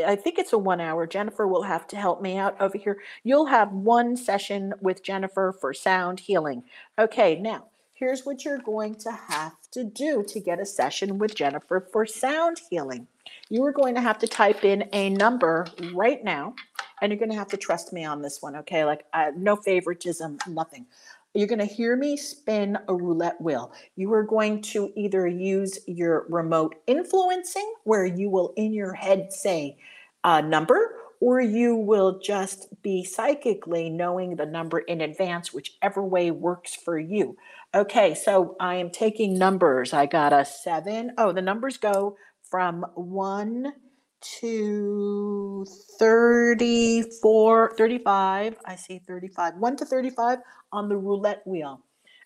I 0.04 0.16
think 0.16 0.38
it's 0.38 0.52
a 0.52 0.58
one 0.58 0.80
hour. 0.80 1.06
Jennifer 1.06 1.46
will 1.46 1.62
have 1.62 1.86
to 1.88 1.96
help 1.96 2.20
me 2.20 2.36
out 2.36 2.60
over 2.60 2.76
here. 2.76 2.98
You'll 3.22 3.46
have 3.46 3.70
one 3.72 4.16
session 4.16 4.74
with 4.80 5.04
Jennifer 5.04 5.54
for 5.60 5.72
sound 5.72 6.18
healing. 6.18 6.64
Okay, 6.98 7.36
now 7.36 7.66
here's 7.94 8.24
what 8.24 8.44
you're 8.44 8.58
going 8.58 8.94
to 8.96 9.12
have 9.12 9.52
to 9.70 9.84
do 9.84 10.24
to 10.26 10.40
get 10.40 10.58
a 10.58 10.66
session 10.66 11.18
with 11.18 11.34
Jennifer 11.34 11.86
for 11.92 12.06
sound 12.06 12.60
healing. 12.70 13.06
You 13.48 13.64
are 13.66 13.72
going 13.72 13.94
to 13.94 14.00
have 14.00 14.18
to 14.20 14.26
type 14.26 14.64
in 14.64 14.88
a 14.92 15.10
number 15.10 15.66
right 15.92 16.24
now, 16.24 16.54
and 17.00 17.12
you're 17.12 17.18
going 17.18 17.30
to 17.30 17.36
have 17.36 17.48
to 17.48 17.56
trust 17.56 17.92
me 17.92 18.04
on 18.04 18.22
this 18.22 18.40
one, 18.40 18.56
okay? 18.56 18.84
Like, 18.84 19.04
uh, 19.12 19.32
no 19.36 19.54
favoritism, 19.54 20.38
nothing. 20.48 20.86
You're 21.34 21.46
going 21.46 21.60
to 21.60 21.64
hear 21.64 21.96
me 21.96 22.16
spin 22.16 22.76
a 22.88 22.94
roulette 22.94 23.40
wheel. 23.40 23.72
You 23.94 24.12
are 24.14 24.24
going 24.24 24.62
to 24.62 24.92
either 24.96 25.26
use 25.26 25.78
your 25.86 26.26
remote 26.28 26.74
influencing, 26.86 27.72
where 27.84 28.04
you 28.04 28.28
will 28.28 28.52
in 28.56 28.72
your 28.72 28.94
head 28.94 29.32
say 29.32 29.78
a 30.24 30.42
number, 30.42 30.96
or 31.20 31.40
you 31.40 31.76
will 31.76 32.18
just 32.18 32.68
be 32.82 33.04
psychically 33.04 33.90
knowing 33.90 34.36
the 34.36 34.46
number 34.46 34.80
in 34.80 35.00
advance, 35.00 35.52
whichever 35.52 36.02
way 36.02 36.30
works 36.30 36.74
for 36.74 36.98
you. 36.98 37.36
Okay, 37.74 38.14
so 38.14 38.56
I 38.58 38.76
am 38.76 38.90
taking 38.90 39.38
numbers. 39.38 39.92
I 39.92 40.06
got 40.06 40.32
a 40.32 40.44
seven. 40.44 41.12
Oh, 41.16 41.30
the 41.30 41.42
numbers 41.42 41.76
go 41.76 42.16
from 42.42 42.84
one 42.94 43.74
to 44.20 45.66
34, 45.98 47.74
35. 47.76 48.56
I 48.64 48.76
see 48.76 49.00
35, 49.06 49.56
1 49.56 49.76
to 49.76 49.84
35 49.84 50.38
on 50.72 50.88
the 50.88 50.96
roulette 50.96 51.42
wheel. 51.46 51.80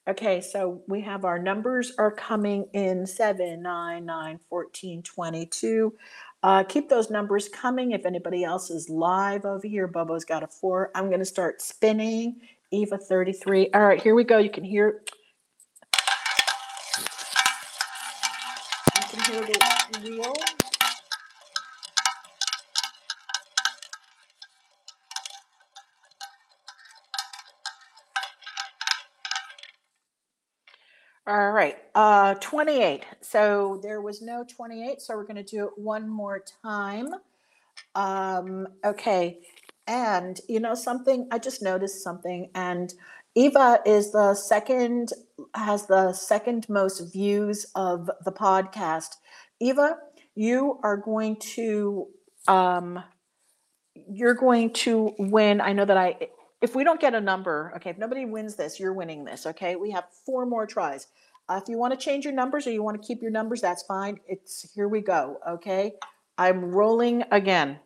Okay, 0.07 0.43
so 0.43 0.83
we 0.87 1.01
have 1.01 1.25
our 1.25 1.39
numbers 1.39 1.93
are 1.99 2.11
coming 2.11 2.67
in 2.75 3.07
7, 3.07 3.63
9, 3.63 4.05
9, 4.05 4.39
14, 4.51 5.03
22. 5.03 5.95
Uh, 6.43 6.63
keep 6.63 6.91
those 6.91 7.09
numbers 7.09 7.49
coming. 7.49 7.93
If 7.93 8.05
anybody 8.05 8.45
else 8.45 8.69
is 8.69 8.91
live 8.91 9.47
over 9.47 9.67
here, 9.67 9.89
Bobo's 9.89 10.27
got 10.27 10.43
a 10.43 10.47
4. 10.47 10.91
I'm 10.95 11.07
going 11.07 11.21
to 11.21 11.25
start 11.25 11.63
spinning. 11.63 12.41
Eva 12.71 12.99
33. 12.99 13.71
All 13.73 13.83
right, 13.83 14.03
here 14.03 14.15
we 14.15 14.25
go. 14.25 14.37
You 14.37 14.51
can 14.51 14.65
hear 14.65 15.03
you 18.97 19.05
can 19.09 19.33
hear 19.33 19.47
the 19.47 20.11
wheel. 20.11 20.35
All 31.27 31.53
right, 31.53 31.77
uh, 31.95 32.35
28. 32.35 33.03
So 33.23 33.81
there 33.83 34.03
was 34.03 34.21
no 34.21 34.45
28, 34.45 35.01
so 35.01 35.17
we're 35.17 35.23
going 35.25 35.37
to 35.37 35.43
do 35.43 35.65
it 35.65 35.71
one 35.77 36.07
more 36.07 36.45
time. 36.63 37.15
Um, 37.95 38.69
okay, 38.85 39.39
and 39.87 40.39
you 40.51 40.61
know 40.61 40.75
something, 40.75 41.27
I 41.33 41.39
just 41.39 41.63
noticed 41.63 42.05
something, 42.05 42.51
and 42.55 42.93
Eva 43.35 43.81
is 43.87 44.13
the 44.13 44.35
second, 44.35 45.13
has 45.55 45.87
the 45.87 46.13
second 46.13 46.69
most 46.69 47.01
views 47.11 47.65
of 47.75 48.11
the 48.27 48.33
podcast. 48.33 49.17
Eva, 49.61 49.97
you 50.35 50.79
are 50.83 50.99
going 50.99 51.37
to, 51.55 52.07
um, 52.49 53.03
you're 53.95 54.35
going 54.35 54.75
to 54.75 55.15
win. 55.19 55.63
I 55.63 55.73
know 55.73 55.87
that 55.87 55.97
I 55.97 56.29
if 56.65 56.75
we 56.75 56.83
don't 56.83 56.99
get 56.99 57.15
a 57.15 57.21
number, 57.21 57.75
okay, 57.77 57.91
if 57.91 57.99
nobody 57.99 58.25
wins 58.25 58.55
this, 58.55 58.81
you're 58.81 58.95
winning 58.95 59.23
this, 59.23 59.45
okay? 59.45 59.77
We 59.77 59.91
have 59.91 60.05
four 60.25 60.47
more 60.47 60.67
tries. 60.67 61.09
Uh, 61.47 61.61
if 61.63 61.69
you 61.69 61.77
want 61.77 61.93
to 61.93 62.03
change 62.03 62.25
your 62.25 62.33
numbers 62.33 62.67
or 62.67 62.71
you 62.71 62.83
want 62.83 62.99
to 62.99 63.07
keep 63.07 63.21
your 63.21 63.31
numbers, 63.31 63.61
that's 63.61 63.83
fine. 63.83 64.19
It's 64.27 64.73
here 64.75 64.89
we 64.89 65.03
go, 65.03 65.39
okay? 65.47 65.93
I'm 66.39 66.65
rolling 66.65 67.23
again. 67.31 67.79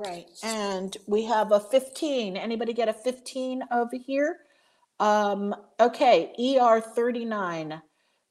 Right, 0.00 0.26
and 0.42 0.96
we 1.06 1.24
have 1.24 1.52
a 1.52 1.60
15. 1.60 2.36
Anybody 2.36 2.72
get 2.72 2.88
a 2.88 2.94
15 2.94 3.64
over 3.72 3.96
here? 3.96 4.38
Um, 5.00 5.54
okay, 5.80 6.32
ER 6.60 6.80
39. 6.80 7.82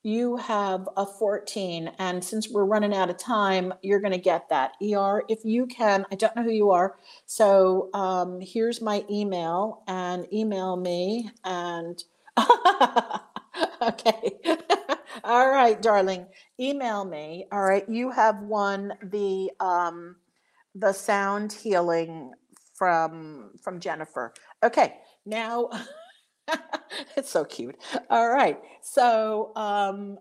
you 0.04 0.38
have 0.38 0.88
a 0.98 1.06
14 1.06 1.92
and 2.00 2.24
since 2.24 2.50
we're 2.50 2.66
running 2.66 2.94
out 2.96 3.10
of 3.10 3.18
time 3.18 3.74
you're 3.82 4.00
going 4.00 4.14
to 4.14 4.18
get 4.18 4.48
that 4.50 4.72
er 4.82 5.24
if 5.28 5.40
you 5.44 5.66
can 5.68 6.06
i 6.12 6.16
don't 6.16 6.36
know 6.38 6.44
who 6.44 6.52
you 6.52 6.72
are 6.72 6.96
so 7.26 7.90
um, 7.94 8.40
here's 8.42 8.82
my 8.82 9.04
email 9.12 9.84
and 9.88 10.26
email 10.34 10.78
me 10.78 11.30
and 11.44 12.04
okay 13.82 14.40
all 15.26 15.50
right 15.52 15.82
darling 15.82 16.26
email 16.60 17.04
me 17.06 17.46
all 17.52 17.62
right 17.62 17.90
you 17.90 18.12
have 18.12 18.42
won 18.44 18.94
the 19.04 19.52
um, 19.60 20.16
the 20.76 20.94
sound 20.94 21.52
healing 21.52 22.32
from 22.76 23.52
from 23.62 23.80
jennifer 23.80 24.34
okay 24.64 24.96
now 25.26 25.70
it's 27.16 27.30
so 27.30 27.46
cute. 27.46 27.76
All 28.10 28.30
right. 28.30 28.60
So, 28.82 29.52
um, 29.56 30.20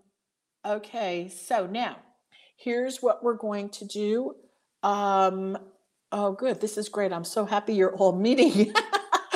okay. 0.65 1.29
So 1.29 1.67
now 1.67 1.97
here's 2.57 3.01
what 3.01 3.23
we're 3.23 3.35
going 3.35 3.69
to 3.69 3.85
do. 3.85 4.33
Um, 4.83 5.57
oh, 6.11 6.31
good. 6.33 6.61
This 6.61 6.77
is 6.77 6.89
great. 6.89 7.11
I'm 7.11 7.25
so 7.25 7.45
happy 7.45 7.73
you're 7.73 7.95
all 7.95 8.13
meeting. 8.13 8.73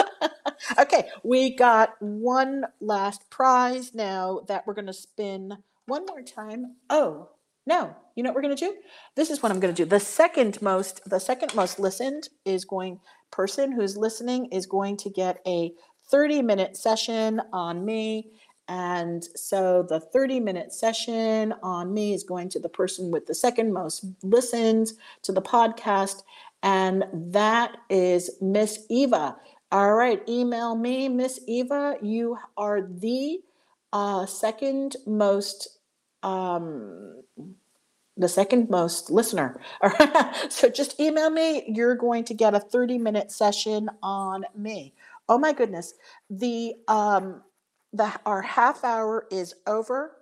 okay. 0.79 1.09
We 1.23 1.55
got 1.55 1.95
one 1.99 2.65
last 2.81 3.29
prize 3.29 3.93
now 3.93 4.41
that 4.47 4.65
we're 4.67 4.73
going 4.73 4.87
to 4.87 4.93
spin 4.93 5.57
one 5.85 6.05
more 6.05 6.21
time. 6.21 6.77
Oh, 6.89 7.29
no. 7.65 7.95
You 8.15 8.23
know 8.23 8.29
what 8.29 8.35
we're 8.35 8.43
going 8.43 8.55
to 8.55 8.65
do? 8.65 8.75
This 9.15 9.31
is 9.31 9.41
what 9.41 9.51
I'm 9.51 9.59
going 9.59 9.73
to 9.73 9.83
do. 9.83 9.89
The 9.89 9.99
second 9.99 10.61
most, 10.61 11.01
the 11.09 11.19
second 11.19 11.55
most 11.55 11.79
listened 11.79 12.29
is 12.45 12.63
going 12.63 12.99
person 13.31 13.71
who's 13.71 13.97
listening 13.97 14.45
is 14.47 14.67
going 14.67 14.95
to 14.97 15.09
get 15.09 15.41
a 15.47 15.73
30 16.11 16.41
minute 16.43 16.77
session 16.77 17.41
on 17.51 17.83
me. 17.83 18.29
And 18.67 19.23
so 19.35 19.85
the 19.89 19.99
30 19.99 20.39
minute 20.39 20.71
session 20.71 21.53
on 21.63 21.93
me 21.93 22.13
is 22.13 22.23
going 22.23 22.49
to 22.49 22.59
the 22.59 22.69
person 22.69 23.11
with 23.11 23.25
the 23.25 23.35
second 23.35 23.73
most 23.73 24.05
listens 24.21 24.93
to 25.23 25.31
the 25.31 25.41
podcast. 25.41 26.23
And 26.61 27.05
that 27.13 27.75
is 27.89 28.37
Miss 28.39 28.85
Eva. 28.89 29.35
All 29.71 29.95
right, 29.95 30.21
email 30.29 30.75
me, 30.75 31.09
Miss 31.09 31.39
Eva. 31.47 31.95
You 32.01 32.37
are 32.55 32.83
the 32.83 33.39
uh, 33.91 34.27
second 34.27 34.95
most 35.07 35.79
um, 36.23 37.23
the 38.17 38.29
second 38.29 38.69
most 38.69 39.09
listener. 39.09 39.59
so 40.49 40.69
just 40.69 40.99
email 40.99 41.29
me. 41.29 41.63
You're 41.67 41.95
going 41.95 42.23
to 42.25 42.33
get 42.33 42.53
a 42.53 42.59
30 42.59 42.97
minute 42.97 43.31
session 43.31 43.89
on 44.01 44.45
me. 44.55 44.93
Oh 45.29 45.37
my 45.37 45.53
goodness. 45.53 45.93
The 46.29 46.75
um 46.87 47.41
the 47.91 48.11
our 48.25 48.41
half 48.41 48.83
hour 48.83 49.27
is 49.31 49.55
over. 49.67 50.17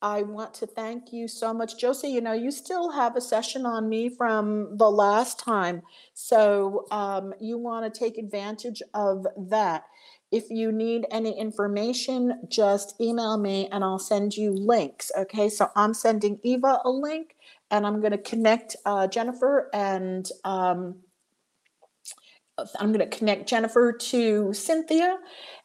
I 0.00 0.22
want 0.22 0.54
to 0.54 0.66
thank 0.66 1.12
you 1.12 1.26
so 1.26 1.52
much. 1.52 1.76
Josie, 1.78 2.08
you 2.08 2.20
know, 2.20 2.32
you 2.32 2.52
still 2.52 2.90
have 2.92 3.16
a 3.16 3.20
session 3.20 3.66
on 3.66 3.88
me 3.88 4.08
from 4.08 4.76
the 4.76 4.88
last 4.90 5.40
time. 5.40 5.82
So 6.14 6.86
um, 6.92 7.34
you 7.40 7.58
want 7.58 7.92
to 7.92 7.98
take 7.98 8.16
advantage 8.16 8.80
of 8.94 9.26
that. 9.50 9.84
If 10.30 10.50
you 10.50 10.72
need 10.72 11.06
any 11.10 11.38
information, 11.38 12.42
just 12.48 13.00
email 13.00 13.38
me 13.38 13.68
and 13.72 13.82
I'll 13.82 13.98
send 13.98 14.36
you 14.36 14.52
links. 14.52 15.10
Okay, 15.16 15.48
so 15.48 15.68
I'm 15.74 15.94
sending 15.94 16.38
Eva 16.42 16.80
a 16.84 16.90
link 16.90 17.36
and 17.70 17.86
I'm 17.86 18.00
going 18.00 18.12
to 18.12 18.18
connect 18.18 18.76
uh, 18.84 19.06
Jennifer 19.06 19.70
and 19.72 20.28
um, 20.44 20.96
I'm 22.78 22.92
going 22.92 23.08
to 23.08 23.16
connect 23.16 23.48
Jennifer 23.48 23.92
to 23.92 24.52
Cynthia. 24.52 25.16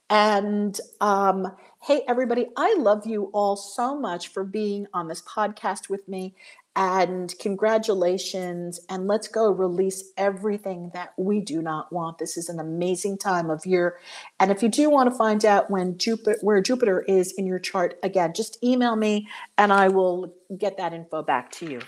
And 0.10 0.80
um, 1.02 1.48
hey, 1.82 2.04
everybody, 2.08 2.48
I 2.56 2.76
love 2.78 3.06
you 3.06 3.32
all 3.34 3.56
so 3.56 4.00
much 4.00 4.30
for 4.30 4.44
being 4.44 4.88
on 4.94 5.08
this 5.08 5.22
podcast 5.24 5.90
with 5.90 6.08
me. 6.08 6.36
And 6.76 7.34
congratulations. 7.40 8.80
And 8.90 9.08
let's 9.08 9.28
go 9.28 9.52
release 9.52 10.12
everything 10.18 10.90
that 10.94 11.14
we 11.18 11.40
do 11.40 11.62
not 11.62 11.94
want. 11.94 12.18
This 12.18 12.36
is 12.36 12.50
an 12.50 12.60
amazing 12.60 13.20
time 13.20 13.50
of 13.50 13.66
year. 13.66 14.00
And 14.40 14.52
if 14.52 14.64
you 14.64 14.70
do 14.70 14.90
want 14.90 15.12
to 15.12 15.16
find 15.16 15.46
out 15.46 15.70
when 15.70 15.98
Jupiter, 15.98 16.38
where 16.42 16.62
Jupiter 16.62 17.02
is 17.02 17.32
in 17.34 17.46
your 17.46 17.60
chart, 17.60 18.00
again, 18.02 18.34
just 18.34 18.64
email 18.64 18.96
me 18.96 19.28
and 19.58 19.72
I 19.72 19.90
will 19.90 20.34
get 20.58 20.78
that 20.78 20.94
info 20.94 21.22
back 21.22 21.52
to 21.54 21.70
you. 21.70 21.82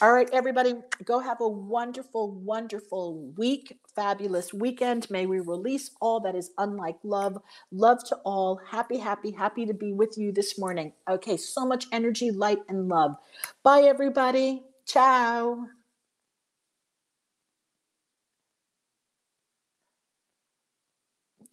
All 0.00 0.12
right, 0.12 0.30
everybody, 0.32 0.74
go 1.04 1.18
have 1.18 1.40
a 1.40 1.48
wonderful, 1.48 2.30
wonderful 2.30 3.32
week, 3.36 3.78
fabulous 3.96 4.54
weekend. 4.54 5.10
May 5.10 5.26
we 5.26 5.40
release 5.40 5.90
all 6.00 6.20
that 6.20 6.36
is 6.36 6.52
unlike 6.56 6.98
love. 7.02 7.38
Love 7.72 8.04
to 8.10 8.16
all. 8.18 8.60
Happy, 8.70 8.98
happy, 8.98 9.32
happy 9.32 9.66
to 9.66 9.74
be 9.74 9.92
with 9.92 10.16
you 10.16 10.30
this 10.30 10.56
morning. 10.56 10.92
Okay, 11.10 11.36
so 11.36 11.66
much 11.66 11.86
energy, 11.90 12.30
light, 12.30 12.60
and 12.68 12.88
love. 12.88 13.16
Bye, 13.64 13.82
everybody. 13.82 14.62
Ciao. 14.86 15.66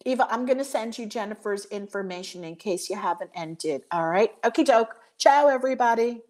Eva, 0.06 0.26
I'm 0.30 0.46
going 0.46 0.58
to 0.58 0.64
send 0.64 0.98
you 0.98 1.06
Jennifer's 1.06 1.66
information 1.66 2.44
in 2.44 2.56
case 2.56 2.90
you 2.90 2.96
haven't 2.96 3.30
ended. 3.34 3.82
All 3.92 4.08
right. 4.08 4.32
Okay, 4.44 4.64
doke. 4.64 4.96
Ciao, 5.18 5.48
everybody. 5.48 6.22